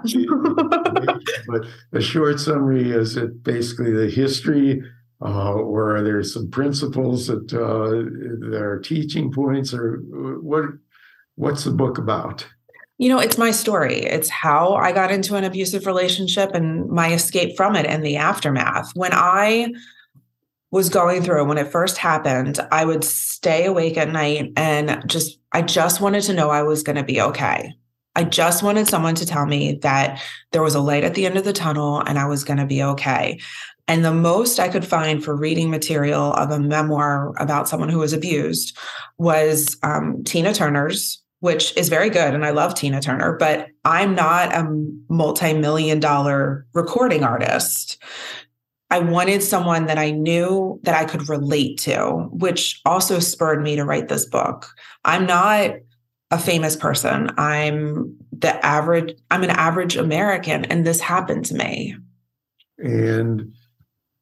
but 1.52 1.66
a 1.98 2.02
short 2.02 2.40
summary 2.40 2.92
is 2.92 3.18
it 3.18 3.44
basically 3.44 3.92
the 3.92 4.10
history 4.10 4.82
uh, 5.24 5.54
or 5.54 5.96
are 5.96 6.04
there 6.04 6.24
some 6.24 6.50
principles 6.50 7.28
that 7.28 7.54
uh, 7.54 8.58
are 8.58 8.80
teaching 8.80 9.32
points 9.32 9.74
or 9.74 9.98
what 10.42 10.66
what's 11.36 11.64
the 11.64 11.72
book 11.72 11.98
about? 11.98 12.48
You 12.98 13.10
know 13.10 13.20
it's 13.20 13.38
my 13.38 13.52
story. 13.52 14.00
It's 14.00 14.30
how 14.30 14.74
i 14.76 14.92
got 14.92 15.12
into 15.12 15.36
an 15.36 15.44
abusive 15.44 15.86
relationship 15.86 16.52
and 16.54 16.90
my 16.90 17.14
escape 17.14 17.56
from 17.56 17.76
it 17.76 17.86
and 17.86 18.06
the 18.06 18.18
aftermath. 18.18 18.92
When 18.96 19.12
i 19.14 19.72
was 20.72 20.88
going 20.88 21.22
through 21.22 21.46
when 21.46 21.58
it 21.58 21.72
first 21.72 21.98
happened 21.98 22.60
i 22.72 22.84
would 22.84 23.04
stay 23.04 23.66
awake 23.66 23.98
at 23.98 24.10
night 24.10 24.52
and 24.56 25.04
just 25.06 25.38
i 25.52 25.62
just 25.62 26.02
wanted 26.02 26.22
to 26.22 26.34
know 26.34 26.50
i 26.50 26.64
was 26.64 26.82
going 26.82 26.96
to 26.96 27.04
be 27.04 27.22
okay 27.22 27.74
I 28.16 28.24
just 28.24 28.62
wanted 28.62 28.88
someone 28.88 29.16
to 29.16 29.26
tell 29.26 29.46
me 29.46 29.76
that 29.84 30.22
there 30.52 30.62
was 30.62 30.76
a 30.76 30.82
light 30.82 31.04
at 31.04 31.14
the 31.14 31.26
end 31.26 31.38
of 31.38 31.46
the 31.46 31.54
tunnel 31.54 32.02
and 32.06 32.20
I 32.20 32.26
was 32.26 32.44
going 32.44 32.60
to 32.60 32.66
be 32.66 32.84
okay. 32.84 33.40
And 33.88 34.06
the 34.06 34.14
most 34.14 34.60
I 34.60 34.70
could 34.70 34.86
find 34.86 35.24
for 35.24 35.36
reading 35.36 35.70
material 35.70 36.34
of 36.34 36.52
a 36.52 36.60
memoir 36.60 37.34
about 37.38 37.68
someone 37.68 37.90
who 37.90 38.00
was 38.00 38.14
abused 38.14 38.78
was 39.18 39.78
um, 39.84 40.24
Tina 40.24 40.54
Turner's, 40.54 41.22
which 41.40 41.76
is 41.76 41.90
very 41.90 42.10
good. 42.10 42.34
And 42.34 42.46
I 42.46 42.52
love 42.52 42.76
Tina 42.76 43.02
Turner, 43.02 43.36
but 43.38 43.68
I'm 43.84 44.14
not 44.14 44.54
a 44.54 44.64
multi 45.10 45.54
million 45.54 46.00
dollar 46.00 46.66
recording 46.74 47.24
artist. 47.24 48.02
I 48.90 49.00
wanted 49.00 49.42
someone 49.42 49.86
that 49.86 49.98
I 49.98 50.12
knew 50.12 50.80
that 50.84 50.96
I 50.96 51.06
could 51.06 51.30
relate 51.30 51.78
to, 51.80 52.30
which 52.32 52.82
also 52.86 53.20
spurred 53.20 53.64
me 53.64 53.78
to 53.78 53.86
write 53.86 54.10
this 54.10 54.26
book. 54.26 54.68
I'm 55.06 55.26
not 55.26 55.72
a 56.32 56.40
famous 56.40 56.76
person. 56.76 57.30
I'm 57.38 58.18
the 58.32 58.66
average, 58.66 59.16
I'm 59.30 59.44
an 59.44 59.52
average 59.52 59.98
American, 59.98 60.66
and 60.66 60.86
this 60.86 61.00
happened 61.02 61.46
to 61.46 61.56
me. 61.56 61.96
And 62.78 63.54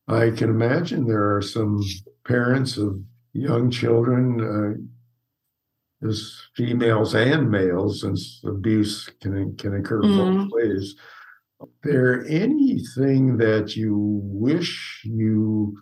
I 0.07 0.31
can 0.31 0.49
imagine 0.49 1.05
there 1.05 1.35
are 1.35 1.41
some 1.41 1.81
parents 2.25 2.77
of 2.77 2.99
young 3.33 3.69
children, 3.71 4.41
uh, 4.41 6.07
as 6.07 6.33
females 6.55 7.13
and 7.13 7.51
males, 7.51 8.01
since 8.01 8.41
abuse 8.45 9.09
can 9.21 9.55
can 9.57 9.75
occur 9.75 10.01
mm-hmm. 10.01 10.43
both 10.43 10.51
ways. 10.51 10.95
There 11.83 12.25
anything 12.25 13.37
that 13.37 13.75
you 13.75 14.21
wish 14.23 15.01
you 15.03 15.77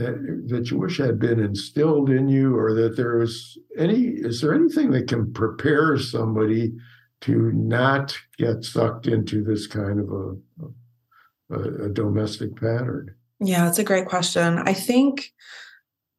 that, 0.00 0.70
you 0.70 0.78
wish 0.78 0.98
had 0.98 1.18
been 1.18 1.40
instilled 1.40 2.10
in 2.10 2.28
you 2.28 2.56
or 2.56 2.74
that 2.74 2.96
there 2.96 3.16
was 3.18 3.58
any 3.76 4.02
is 4.02 4.40
there 4.40 4.54
anything 4.54 4.90
that 4.90 5.08
can 5.08 5.32
prepare 5.32 5.98
somebody 5.98 6.72
to 7.22 7.52
not 7.52 8.16
get 8.38 8.64
sucked 8.64 9.06
into 9.06 9.44
this 9.44 9.66
kind 9.66 10.00
of 10.00 10.10
a, 10.10 11.54
a, 11.54 11.86
a 11.86 11.88
domestic 11.90 12.56
pattern? 12.56 13.14
Yeah 13.40 13.68
it's 13.68 13.78
a 13.78 13.84
great 13.84 14.06
question. 14.06 14.58
I 14.58 14.74
think 14.74 15.32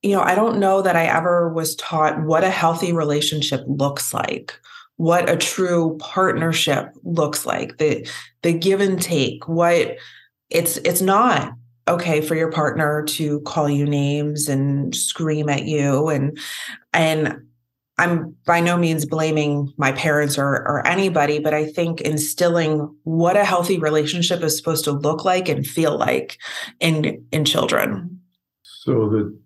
you 0.01 0.15
know, 0.15 0.21
I 0.21 0.35
don't 0.35 0.59
know 0.59 0.81
that 0.81 0.95
I 0.95 1.05
ever 1.05 1.53
was 1.53 1.75
taught 1.75 2.21
what 2.23 2.43
a 2.43 2.49
healthy 2.49 2.91
relationship 2.91 3.63
looks 3.67 4.13
like, 4.13 4.59
what 4.97 5.29
a 5.29 5.37
true 5.37 5.97
partnership 5.99 6.95
looks 7.03 7.45
like, 7.45 7.77
the 7.77 8.07
the 8.41 8.53
give 8.53 8.81
and 8.81 9.01
take, 9.01 9.47
what 9.47 9.97
it's 10.49 10.77
it's 10.77 11.01
not 11.01 11.53
okay 11.87 12.21
for 12.21 12.35
your 12.35 12.51
partner 12.51 13.03
to 13.03 13.39
call 13.41 13.69
you 13.69 13.85
names 13.85 14.47
and 14.47 14.95
scream 14.95 15.49
at 15.49 15.65
you 15.65 16.09
and 16.09 16.37
and 16.93 17.41
I'm 17.97 18.35
by 18.47 18.61
no 18.61 18.77
means 18.77 19.05
blaming 19.05 19.71
my 19.77 19.91
parents 19.91 20.35
or, 20.37 20.47
or 20.47 20.87
anybody, 20.87 21.37
but 21.37 21.53
I 21.53 21.67
think 21.67 22.01
instilling 22.01 22.93
what 23.03 23.37
a 23.37 23.45
healthy 23.45 23.77
relationship 23.77 24.41
is 24.41 24.57
supposed 24.57 24.85
to 24.85 24.91
look 24.91 25.23
like 25.23 25.47
and 25.47 25.67
feel 25.67 25.97
like 25.97 26.39
in 26.79 27.23
in 27.31 27.45
children. 27.45 28.19
So 28.63 29.07
that 29.09 29.37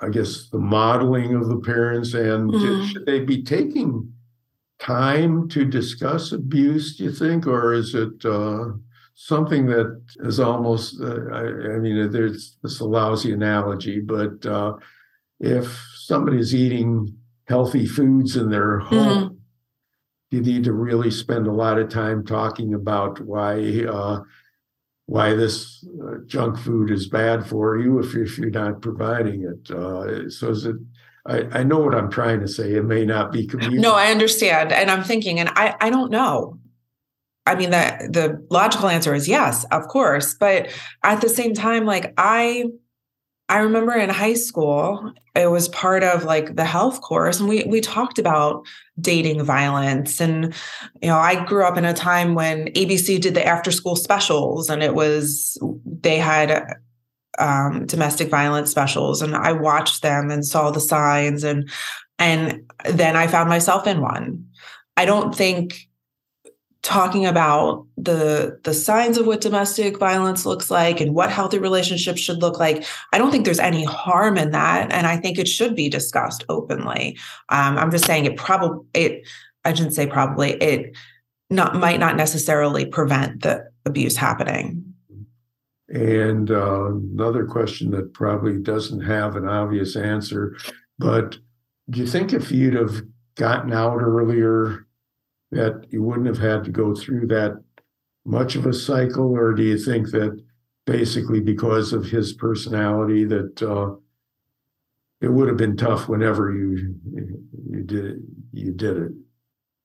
I 0.00 0.08
guess 0.08 0.48
the 0.48 0.58
modeling 0.58 1.34
of 1.34 1.48
the 1.48 1.58
parents 1.58 2.14
and 2.14 2.50
mm-hmm. 2.50 2.86
should 2.86 3.04
they 3.04 3.20
be 3.20 3.42
taking 3.42 4.10
time 4.78 5.48
to 5.48 5.64
discuss 5.64 6.32
abuse, 6.32 6.96
do 6.96 7.04
you 7.04 7.12
think, 7.12 7.46
or 7.46 7.74
is 7.74 7.94
it 7.94 8.24
uh, 8.24 8.68
something 9.16 9.66
that 9.66 10.00
is 10.20 10.38
almost, 10.38 11.00
uh, 11.00 11.24
I, 11.32 11.74
I, 11.74 11.78
mean, 11.78 12.10
there's 12.12 12.58
this 12.62 12.80
a 12.80 12.84
lousy 12.84 13.32
analogy, 13.32 13.98
but 13.98 14.44
uh, 14.44 14.74
if 15.40 15.66
somebody's 15.96 16.54
eating 16.54 17.16
healthy 17.48 17.86
foods 17.86 18.36
in 18.36 18.50
their 18.50 18.78
home, 18.78 19.24
mm-hmm. 19.24 19.34
you 20.30 20.42
need 20.42 20.64
to 20.64 20.72
really 20.74 21.10
spend 21.10 21.46
a 21.46 21.52
lot 21.52 21.78
of 21.78 21.88
time 21.88 22.26
talking 22.26 22.74
about 22.74 23.18
why 23.20 23.84
uh, 23.90 24.20
why 25.06 25.32
this 25.32 25.86
uh, 26.04 26.16
junk 26.26 26.58
food 26.58 26.90
is 26.90 27.08
bad 27.08 27.46
for 27.46 27.78
you 27.78 28.00
if, 28.00 28.14
if 28.14 28.36
you're 28.36 28.50
not 28.50 28.82
providing 28.82 29.44
it. 29.44 29.70
Uh, 29.70 30.28
so 30.28 30.50
is 30.50 30.66
it 30.66 30.76
I, 31.24 31.60
I, 31.60 31.62
know 31.64 31.78
what 31.78 31.94
I'm 31.94 32.10
trying 32.10 32.40
to 32.40 32.48
say. 32.48 32.74
It 32.74 32.84
may 32.84 33.04
not 33.04 33.32
be. 33.32 33.48
No, 33.52 33.94
I 33.94 34.12
understand. 34.12 34.72
And 34.72 34.90
I'm 34.90 35.02
thinking, 35.02 35.40
and 35.40 35.48
I, 35.56 35.74
I 35.80 35.90
don't 35.90 36.10
know. 36.10 36.60
I 37.46 37.54
mean, 37.54 37.70
the 37.70 38.08
the 38.10 38.46
logical 38.50 38.88
answer 38.88 39.14
is 39.14 39.28
yes, 39.28 39.64
of 39.70 39.88
course. 39.88 40.34
But 40.34 40.68
at 41.02 41.20
the 41.20 41.28
same 41.28 41.54
time, 41.54 41.84
like 41.84 42.12
I 42.18 42.64
I 43.48 43.58
remember 43.58 43.92
in 43.92 44.10
high 44.10 44.34
school, 44.34 45.12
it 45.36 45.50
was 45.50 45.68
part 45.68 46.02
of 46.02 46.24
like 46.24 46.56
the 46.56 46.64
health 46.64 47.00
course, 47.00 47.38
and 47.38 47.48
we 47.48 47.62
we 47.64 47.80
talked 47.80 48.18
about 48.18 48.66
dating 49.00 49.44
violence. 49.44 50.20
And 50.20 50.52
you 51.00 51.08
know, 51.08 51.18
I 51.18 51.44
grew 51.44 51.64
up 51.64 51.76
in 51.76 51.84
a 51.84 51.94
time 51.94 52.34
when 52.34 52.66
ABC 52.72 53.20
did 53.20 53.34
the 53.34 53.46
after 53.46 53.70
school 53.70 53.94
specials, 53.94 54.68
and 54.68 54.82
it 54.82 54.94
was 54.94 55.56
they 55.84 56.18
had 56.18 56.66
um, 57.38 57.86
domestic 57.86 58.30
violence 58.30 58.70
specials, 58.70 59.22
and 59.22 59.36
I 59.36 59.52
watched 59.52 60.02
them 60.02 60.30
and 60.30 60.44
saw 60.44 60.72
the 60.72 60.80
signs, 60.80 61.44
and 61.44 61.70
and 62.18 62.68
then 62.84 63.14
I 63.14 63.28
found 63.28 63.48
myself 63.48 63.86
in 63.86 64.00
one. 64.00 64.44
I 64.96 65.04
don't 65.04 65.34
think 65.34 65.86
talking 66.86 67.26
about 67.26 67.84
the 67.96 68.60
the 68.62 68.72
signs 68.72 69.18
of 69.18 69.26
what 69.26 69.40
domestic 69.40 69.98
violence 69.98 70.46
looks 70.46 70.70
like 70.70 71.00
and 71.00 71.16
what 71.16 71.32
healthy 71.32 71.58
relationships 71.58 72.20
should 72.20 72.40
look 72.40 72.60
like 72.60 72.84
i 73.12 73.18
don't 73.18 73.32
think 73.32 73.44
there's 73.44 73.58
any 73.58 73.82
harm 73.82 74.38
in 74.38 74.52
that 74.52 74.92
and 74.92 75.04
i 75.04 75.16
think 75.16 75.36
it 75.36 75.48
should 75.48 75.74
be 75.74 75.88
discussed 75.88 76.44
openly. 76.48 77.18
Um, 77.48 77.76
i'm 77.76 77.90
just 77.90 78.04
saying 78.04 78.24
it 78.24 78.36
probably 78.36 78.86
it 78.94 79.26
i 79.64 79.74
shouldn't 79.74 79.96
say 79.96 80.06
probably 80.06 80.52
it 80.52 80.96
not 81.50 81.74
might 81.74 81.98
not 81.98 82.14
necessarily 82.14 82.86
prevent 82.86 83.42
the 83.42 83.68
abuse 83.84 84.16
happening. 84.16 84.82
And 85.88 86.50
uh, 86.50 86.86
another 86.86 87.46
question 87.46 87.92
that 87.92 88.12
probably 88.12 88.58
doesn't 88.58 89.00
have 89.00 89.34
an 89.34 89.48
obvious 89.48 89.96
answer 89.96 90.56
but 91.00 91.36
do 91.90 91.98
you 91.98 92.06
think 92.06 92.32
if 92.32 92.52
you'd 92.52 92.74
have 92.74 93.02
gotten 93.34 93.72
out 93.72 93.98
earlier 94.00 94.85
that 95.52 95.86
you 95.90 96.02
wouldn't 96.02 96.26
have 96.26 96.38
had 96.38 96.64
to 96.64 96.70
go 96.70 96.94
through 96.94 97.26
that 97.28 97.62
much 98.24 98.56
of 98.56 98.66
a 98.66 98.72
cycle, 98.72 99.36
or 99.36 99.54
do 99.54 99.62
you 99.62 99.78
think 99.78 100.10
that 100.10 100.42
basically 100.84 101.40
because 101.40 101.92
of 101.92 102.06
his 102.06 102.32
personality 102.32 103.24
that 103.24 103.62
uh, 103.62 103.94
it 105.20 105.28
would 105.28 105.48
have 105.48 105.56
been 105.56 105.76
tough 105.76 106.08
whenever 106.08 106.52
you 106.52 106.94
you 107.70 107.82
did 107.82 108.04
it, 108.04 108.18
you 108.52 108.72
did 108.72 108.96
it? 108.96 109.12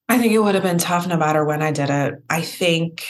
I 0.10 0.18
think 0.18 0.34
it 0.34 0.40
would 0.40 0.56
have 0.56 0.64
been 0.64 0.78
tough 0.78 1.08
no 1.08 1.18
matter 1.18 1.46
when 1.46 1.62
I 1.62 1.72
did 1.72 1.90
it. 1.90 2.16
I 2.30 2.42
think 2.42 3.06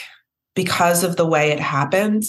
because 0.54 1.02
of 1.02 1.16
the 1.16 1.26
way 1.26 1.50
it 1.50 1.60
happened, 1.60 2.24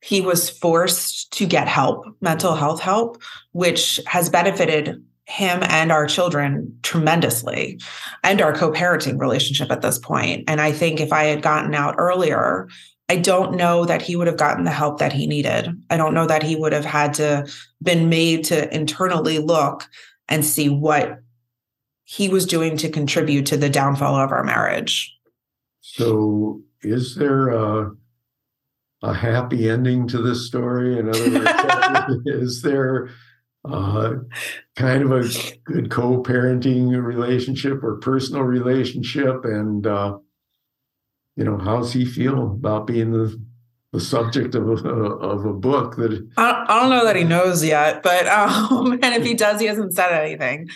he 0.00 0.20
was 0.20 0.50
forced 0.50 1.32
to 1.32 1.46
get 1.46 1.68
help, 1.68 2.04
mental 2.20 2.54
health 2.54 2.80
help, 2.80 3.22
which 3.52 4.00
has 4.06 4.28
benefited 4.28 5.02
him 5.26 5.60
and 5.64 5.90
our 5.90 6.06
children 6.06 6.78
tremendously 6.82 7.80
and 8.22 8.40
our 8.40 8.54
co-parenting 8.54 9.18
relationship 9.18 9.70
at 9.70 9.82
this 9.82 9.98
point. 9.98 10.44
And 10.48 10.60
i 10.60 10.72
think 10.72 11.00
if 11.00 11.12
i 11.12 11.24
had 11.24 11.42
gotten 11.42 11.74
out 11.74 11.96
earlier 11.98 12.68
i 13.08 13.16
don't 13.16 13.56
know 13.56 13.84
that 13.84 14.02
he 14.02 14.16
would 14.16 14.28
have 14.28 14.36
gotten 14.36 14.64
the 14.64 14.70
help 14.70 14.98
that 14.98 15.12
he 15.12 15.26
needed. 15.26 15.68
I 15.90 15.96
don't 15.96 16.14
know 16.14 16.26
that 16.26 16.42
he 16.42 16.56
would 16.56 16.72
have 16.72 16.84
had 16.84 17.14
to 17.14 17.46
been 17.82 18.08
made 18.08 18.44
to 18.46 18.72
internally 18.74 19.38
look 19.38 19.88
and 20.28 20.44
see 20.44 20.68
what 20.68 21.20
he 22.04 22.28
was 22.28 22.46
doing 22.46 22.76
to 22.78 22.88
contribute 22.88 23.46
to 23.46 23.56
the 23.56 23.68
downfall 23.68 24.14
of 24.14 24.30
our 24.30 24.44
marriage. 24.44 25.12
So 25.80 26.62
is 26.82 27.16
there 27.16 27.48
a, 27.48 27.90
a 29.02 29.12
happy 29.12 29.68
ending 29.68 30.06
to 30.08 30.22
this 30.22 30.46
story? 30.46 30.98
In 30.98 31.08
other 31.08 31.30
words 31.30 32.22
is 32.26 32.62
there 32.62 33.10
uh, 33.72 34.14
kind 34.76 35.02
of 35.02 35.12
a 35.12 35.28
good 35.64 35.90
co-parenting 35.90 37.02
relationship 37.02 37.82
or 37.82 37.96
personal 37.96 38.42
relationship 38.42 39.44
and 39.44 39.86
uh, 39.86 40.18
you 41.36 41.44
know 41.44 41.58
how's 41.58 41.92
he 41.92 42.04
feel 42.04 42.42
about 42.44 42.86
being 42.86 43.12
the 43.12 43.40
the 43.92 44.00
subject 44.00 44.54
of 44.54 44.68
a, 44.68 44.88
of 44.88 45.46
a 45.46 45.52
book 45.52 45.96
that 45.96 46.28
I, 46.36 46.66
I 46.68 46.80
don't 46.80 46.90
know 46.90 47.04
that 47.04 47.16
he 47.16 47.24
knows 47.24 47.64
yet 47.64 48.02
but 48.02 48.26
um, 48.28 48.92
and 48.92 49.14
if 49.14 49.24
he 49.24 49.34
does 49.34 49.60
he 49.60 49.66
hasn't 49.66 49.94
said 49.94 50.12
anything. 50.12 50.68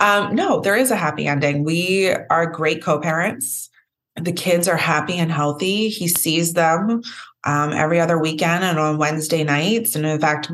Um, 0.00 0.34
no 0.34 0.60
there 0.60 0.76
is 0.76 0.90
a 0.90 0.96
happy 0.96 1.26
ending. 1.26 1.64
We 1.64 2.10
are 2.30 2.50
great 2.50 2.82
co-parents. 2.82 3.70
The 4.16 4.32
kids 4.32 4.68
are 4.68 4.76
happy 4.76 5.14
and 5.14 5.30
healthy. 5.30 5.88
He 5.88 6.08
sees 6.08 6.52
them 6.52 7.02
um, 7.44 7.72
every 7.72 8.00
other 8.00 8.18
weekend 8.18 8.64
and 8.64 8.78
on 8.78 8.98
wednesday 8.98 9.44
nights. 9.44 9.94
And 9.94 10.04
in 10.04 10.20
fact 10.20 10.50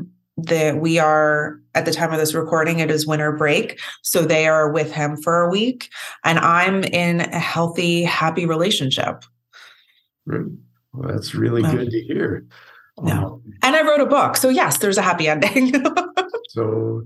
that 0.46 0.81
we 0.81 0.98
are 0.98 1.61
at 1.74 1.85
the 1.85 1.92
time 1.92 2.12
of 2.12 2.18
this 2.18 2.35
recording 2.35 2.79
it 2.81 2.90
is 2.90 3.07
winter 3.07 3.33
break 3.33 3.81
so 4.03 4.22
they 4.22 4.46
are 4.46 4.70
with 4.70 4.92
him 4.92 5.16
for 5.16 5.40
a 5.40 5.50
week 5.50 5.88
and 6.24 6.38
i'm 6.38 6.85
in 6.85 7.20
a 7.20 7.38
healthy 7.38 8.03
happy 8.03 8.46
relationship. 8.46 9.24
Well, 10.26 10.48
that's 10.94 11.35
really 11.35 11.62
good 11.62 11.90
to 11.90 12.00
hear. 12.03 12.46
Yeah. 13.05 13.24
Um, 13.24 13.42
and 13.62 13.76
i 13.76 13.83
wrote 13.83 14.00
a 14.00 14.07
book 14.07 14.37
so 14.37 14.50
yes 14.50 14.79
there's 14.79 14.98
a 14.98 15.03
happy 15.03 15.26
ending 15.26 15.72
so 16.50 17.02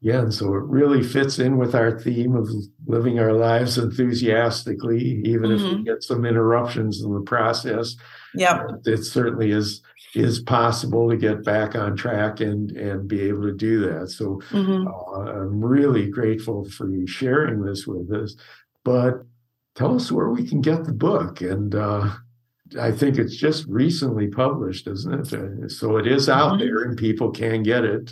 yeah 0.00 0.20
and 0.20 0.34
so 0.34 0.46
it 0.54 0.64
really 0.64 1.02
fits 1.02 1.38
in 1.38 1.56
with 1.56 1.74
our 1.74 1.98
theme 1.98 2.36
of 2.36 2.48
living 2.86 3.18
our 3.18 3.32
lives 3.32 3.78
enthusiastically 3.78 5.22
even 5.24 5.50
mm-hmm. 5.50 5.54
if 5.54 5.62
we 5.62 5.68
mm-hmm. 5.68 5.84
get 5.84 6.02
some 6.02 6.24
interruptions 6.24 7.02
in 7.02 7.14
the 7.14 7.22
process 7.22 7.96
yeah 8.34 8.62
it 8.84 9.04
certainly 9.04 9.50
is 9.50 9.82
is 10.14 10.40
possible 10.40 11.10
to 11.10 11.16
get 11.16 11.44
back 11.44 11.74
on 11.74 11.96
track 11.96 12.40
and 12.40 12.70
and 12.72 13.08
be 13.08 13.20
able 13.22 13.42
to 13.42 13.54
do 13.54 13.80
that. 13.80 14.10
So 14.10 14.40
mm-hmm. 14.50 14.86
uh, 14.86 15.42
I'm 15.42 15.64
really 15.64 16.08
grateful 16.08 16.68
for 16.70 16.88
you 16.88 17.06
sharing 17.06 17.64
this 17.64 17.86
with 17.86 18.12
us. 18.12 18.36
But 18.84 19.24
tell 19.74 19.96
us 19.96 20.12
where 20.12 20.30
we 20.30 20.46
can 20.46 20.60
get 20.60 20.84
the 20.84 20.92
book 20.92 21.40
and. 21.40 21.74
Uh, 21.74 22.10
I 22.80 22.90
think 22.90 23.18
it's 23.18 23.36
just 23.36 23.66
recently 23.68 24.26
published, 24.26 24.88
isn't 24.88 25.32
it? 25.32 25.70
So 25.70 25.96
it 25.98 26.08
is 26.08 26.28
out 26.28 26.52
mm-hmm. 26.54 26.60
there 26.60 26.82
and 26.82 26.96
people 26.96 27.30
can 27.30 27.62
get 27.62 27.84
it. 27.84 28.10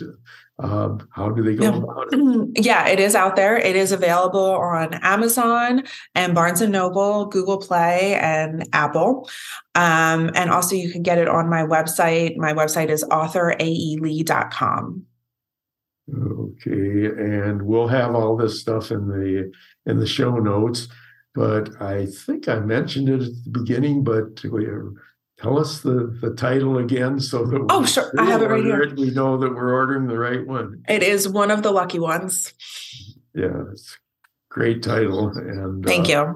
Um, 0.63 1.07
how 1.11 1.29
do 1.29 1.43
they 1.43 1.55
go 1.55 1.71
mm-hmm. 1.71 2.51
Yeah, 2.55 2.87
it 2.87 3.01
is 3.01 3.15
out 3.15 3.35
there. 3.35 3.57
It 3.57 3.75
is 3.75 3.91
available 3.91 4.55
on 4.55 4.93
Amazon 5.03 5.83
and 6.15 6.33
Barnes 6.33 6.61
and 6.61 6.71
Noble, 6.71 7.25
Google 7.25 7.57
Play, 7.57 8.15
and 8.15 8.65
Apple. 8.71 9.29
Um, 9.75 10.31
and 10.35 10.49
also, 10.49 10.75
you 10.75 10.89
can 10.89 11.03
get 11.03 11.17
it 11.17 11.27
on 11.27 11.49
my 11.49 11.63
website. 11.63 12.37
My 12.37 12.53
website 12.53 12.87
is 12.89 13.03
authorAElee.com. 13.03 15.05
Okay, 16.09 17.05
and 17.05 17.61
we'll 17.61 17.89
have 17.89 18.15
all 18.15 18.37
this 18.37 18.61
stuff 18.61 18.91
in 18.91 19.09
the 19.09 19.51
in 19.85 19.99
the 19.99 20.07
show 20.07 20.37
notes. 20.37 20.87
But 21.35 21.81
I 21.81 22.05
think 22.05 22.47
I 22.47 22.59
mentioned 22.59 23.09
it 23.09 23.21
at 23.21 23.43
the 23.43 23.49
beginning, 23.51 24.05
but 24.05 24.41
we're 24.45 24.93
tell 25.43 25.59
us 25.59 25.81
the, 25.81 26.17
the 26.21 26.31
title 26.31 26.77
again 26.77 27.19
so 27.19 27.45
that 27.45 27.65
oh 27.69 27.85
sure. 27.85 28.11
I 28.17 28.25
have 28.25 28.41
it 28.41 28.49
right 28.49 28.63
here. 28.63 28.81
it, 28.81 28.97
we 28.97 29.11
know 29.11 29.37
that 29.37 29.53
we're 29.53 29.73
ordering 29.73 30.07
the 30.07 30.17
right 30.17 30.45
one. 30.45 30.83
It 30.87 31.03
is 31.03 31.27
one 31.27 31.51
of 31.51 31.61
the 31.61 31.71
lucky 31.71 31.99
ones. 31.99 32.53
Yeah 33.35 33.63
it's 33.71 33.97
great 34.49 34.81
title 34.81 35.29
and 35.29 35.83
thank 35.83 36.07
uh, 36.09 36.35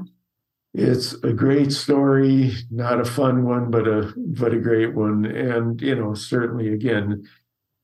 you. 0.73 0.85
it's 0.89 1.13
a 1.23 1.31
great 1.31 1.71
story 1.71 2.51
not 2.71 2.99
a 2.99 3.05
fun 3.05 3.43
one 3.43 3.69
but 3.69 3.87
a 3.87 4.13
but 4.17 4.53
a 4.53 4.59
great 4.59 4.93
one. 4.93 5.25
And 5.25 5.81
you 5.81 5.95
know 5.95 6.13
certainly 6.13 6.73
again 6.73 7.27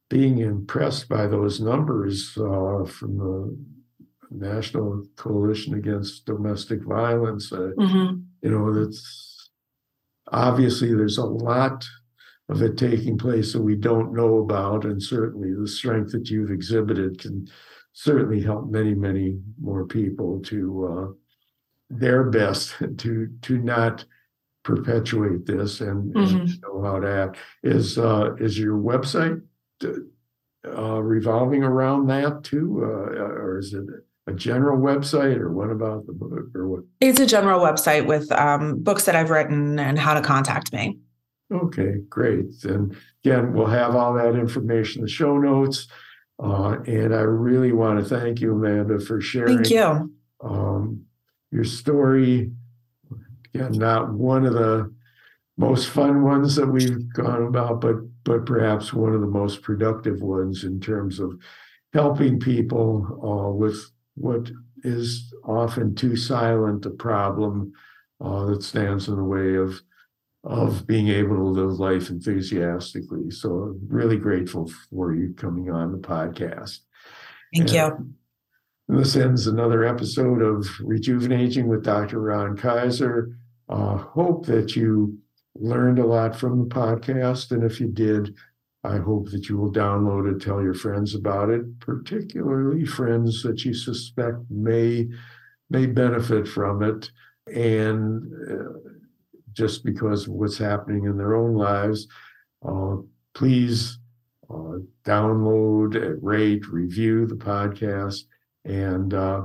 being 0.09 0.39
impressed 0.39 1.09
by 1.09 1.25
those 1.25 1.59
numbers 1.59 2.37
uh, 2.37 2.85
from 2.85 3.17
the 3.17 3.57
National 4.29 5.03
Coalition 5.15 5.75
Against 5.75 6.25
Domestic 6.25 6.83
Violence. 6.83 7.51
Uh, 7.51 7.71
mm-hmm. 7.77 8.19
You 8.41 8.51
know, 8.51 8.73
that's 8.73 9.32
obviously 10.31 10.93
there's 10.93 11.17
a 11.17 11.25
lot 11.25 11.85
of 12.49 12.61
it 12.61 12.77
taking 12.77 13.17
place 13.17 13.53
that 13.53 13.61
we 13.61 13.75
don't 13.75 14.13
know 14.13 14.39
about, 14.39 14.85
and 14.85 15.01
certainly 15.01 15.53
the 15.53 15.67
strength 15.67 16.11
that 16.11 16.29
you've 16.29 16.51
exhibited 16.51 17.19
can 17.19 17.47
certainly 17.93 18.41
help 18.41 18.69
many, 18.69 18.93
many 18.93 19.39
more 19.61 19.85
people 19.85 20.39
to 20.41 20.85
uh, 20.85 21.13
their 21.89 22.23
best 22.23 22.75
to 22.97 23.29
to 23.41 23.57
not 23.57 24.05
perpetuate 24.63 25.45
this 25.45 25.81
and, 25.81 26.13
mm-hmm. 26.13 26.37
and 26.37 26.61
know 26.61 26.81
how 26.81 26.99
to 26.99 27.07
act. 27.07 27.37
Is 27.63 27.97
uh, 27.97 28.35
is 28.35 28.57
your 28.57 28.77
website 28.77 29.41
uh, 29.83 31.01
revolving 31.01 31.63
around 31.63 32.07
that 32.07 32.43
too, 32.43 32.81
uh, 32.83 33.21
or 33.21 33.59
is 33.59 33.73
it 33.73 33.85
a 34.27 34.33
general 34.33 34.77
website, 34.77 35.37
or 35.37 35.51
what 35.51 35.69
about 35.69 36.05
the 36.05 36.13
book, 36.13 36.45
or 36.55 36.67
what? 36.67 36.83
It's 37.01 37.19
a 37.19 37.25
general 37.25 37.59
website 37.59 38.05
with 38.05 38.31
um, 38.31 38.81
books 38.81 39.05
that 39.05 39.15
I've 39.15 39.29
written 39.29 39.79
and 39.79 39.99
how 39.99 40.13
to 40.13 40.21
contact 40.21 40.71
me. 40.71 40.97
Okay, 41.51 41.95
great. 42.09 42.63
And 42.63 42.95
again, 43.23 43.53
we'll 43.53 43.67
have 43.67 43.95
all 43.95 44.13
that 44.13 44.35
information 44.35 45.01
in 45.01 45.05
the 45.05 45.11
show 45.11 45.37
notes. 45.37 45.87
Uh, 46.41 46.77
and 46.87 47.13
I 47.13 47.21
really 47.21 47.73
want 47.73 47.99
to 47.99 48.05
thank 48.05 48.41
you, 48.41 48.53
Amanda, 48.53 48.99
for 48.99 49.21
sharing. 49.21 49.57
Thank 49.57 49.69
you. 49.69 50.11
Um, 50.41 51.05
your 51.51 51.63
story. 51.63 52.51
Again, 53.53 53.73
not 53.73 54.11
one 54.11 54.45
of 54.45 54.53
the 54.53 54.91
most 55.57 55.89
fun 55.89 56.23
ones 56.23 56.55
that 56.55 56.65
we've 56.65 57.13
gone 57.13 57.43
about, 57.43 57.81
but 57.81 57.97
but 58.23 58.45
perhaps 58.45 58.93
one 58.93 59.13
of 59.13 59.21
the 59.21 59.27
most 59.27 59.61
productive 59.61 60.21
ones 60.21 60.63
in 60.63 60.79
terms 60.79 61.19
of 61.19 61.37
helping 61.93 62.39
people 62.39 63.05
uh, 63.21 63.53
with 63.53 63.91
what 64.15 64.51
is 64.83 65.33
often 65.43 65.95
too 65.95 66.15
silent 66.15 66.85
a 66.85 66.89
problem 66.89 67.73
uh, 68.23 68.45
that 68.45 68.63
stands 68.63 69.07
in 69.07 69.15
the 69.15 69.23
way 69.23 69.55
of 69.55 69.81
of 70.45 70.85
being 70.85 71.07
able 71.07 71.37
to 71.37 71.43
live 71.43 71.79
life 71.79 72.09
enthusiastically. 72.09 73.31
So 73.31 73.77
really 73.87 74.17
grateful 74.17 74.69
for 74.89 75.15
you 75.15 75.33
coming 75.37 75.71
on 75.71 75.93
the 75.93 75.97
podcast. 75.97 76.79
Thank 77.55 77.71
and, 77.73 78.15
you. 78.89 78.99
This 78.99 79.15
ends 79.15 79.47
another 79.47 79.85
episode 79.85 80.41
of 80.41 80.67
Rejuvenating 80.81 81.67
with 81.69 81.85
Dr. 81.85 82.19
Ron 82.19 82.57
Kaiser. 82.57 83.37
Uh, 83.69 83.95
hope 83.95 84.45
that 84.47 84.75
you 84.75 85.17
learned 85.55 85.99
a 85.99 86.05
lot 86.05 86.35
from 86.35 86.59
the 86.59 86.75
podcast. 86.75 87.51
And 87.51 87.63
if 87.63 87.79
you 87.79 87.87
did, 87.87 88.35
I 88.83 88.97
hope 88.97 89.29
that 89.31 89.47
you 89.47 89.57
will 89.57 89.71
download 89.71 90.33
it, 90.33 90.41
tell 90.41 90.61
your 90.61 90.73
friends 90.73 91.15
about 91.15 91.49
it, 91.49 91.79
particularly 91.79 92.85
friends 92.85 93.41
that 93.43 93.63
you 93.63 93.73
suspect 93.73 94.39
may 94.49 95.07
may 95.69 95.85
benefit 95.85 96.47
from 96.47 96.83
it. 96.83 97.09
And 97.47 98.31
uh, 98.51 98.79
just 99.53 99.83
because 99.85 100.27
of 100.27 100.33
what's 100.33 100.57
happening 100.57 101.05
in 101.05 101.17
their 101.17 101.35
own 101.35 101.55
lives, 101.55 102.07
uh, 102.67 102.97
please 103.33 103.99
uh, 104.49 104.79
download, 105.03 106.17
rate, 106.21 106.67
review 106.67 107.25
the 107.25 107.35
podcast 107.35 108.23
and 108.65 109.13
uh, 109.13 109.43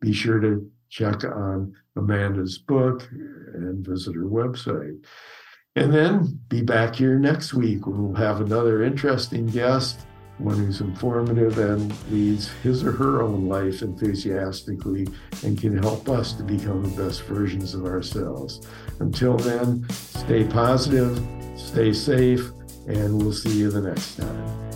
be 0.00 0.12
sure 0.12 0.40
to 0.40 0.68
check 0.88 1.24
on 1.24 1.74
Amanda's 1.96 2.58
book 2.58 3.08
and 3.10 3.86
visit 3.86 4.14
her 4.14 4.24
website. 4.24 5.04
And 5.74 5.92
then 5.92 6.38
be 6.48 6.60
back 6.60 6.96
here 6.96 7.18
next 7.18 7.54
week 7.54 7.86
we'll 7.86 8.14
have 8.14 8.42
another 8.42 8.82
interesting 8.82 9.46
guest, 9.46 10.06
one 10.36 10.56
who's 10.56 10.82
informative 10.82 11.58
and 11.58 11.94
leads 12.10 12.50
his 12.62 12.84
or 12.84 12.92
her 12.92 13.22
own 13.22 13.48
life 13.48 13.80
enthusiastically 13.80 15.06
and 15.42 15.58
can 15.58 15.82
help 15.82 16.10
us 16.10 16.34
to 16.34 16.42
become 16.42 16.82
the 16.82 17.02
best 17.02 17.22
versions 17.22 17.72
of 17.74 17.86
ourselves. 17.86 18.68
Until 19.00 19.38
then, 19.38 19.88
stay 19.90 20.44
positive, 20.44 21.18
stay 21.56 21.94
safe, 21.94 22.50
and 22.86 23.22
we'll 23.22 23.32
see 23.32 23.56
you 23.58 23.70
the 23.70 23.80
next 23.80 24.16
time. 24.16 24.71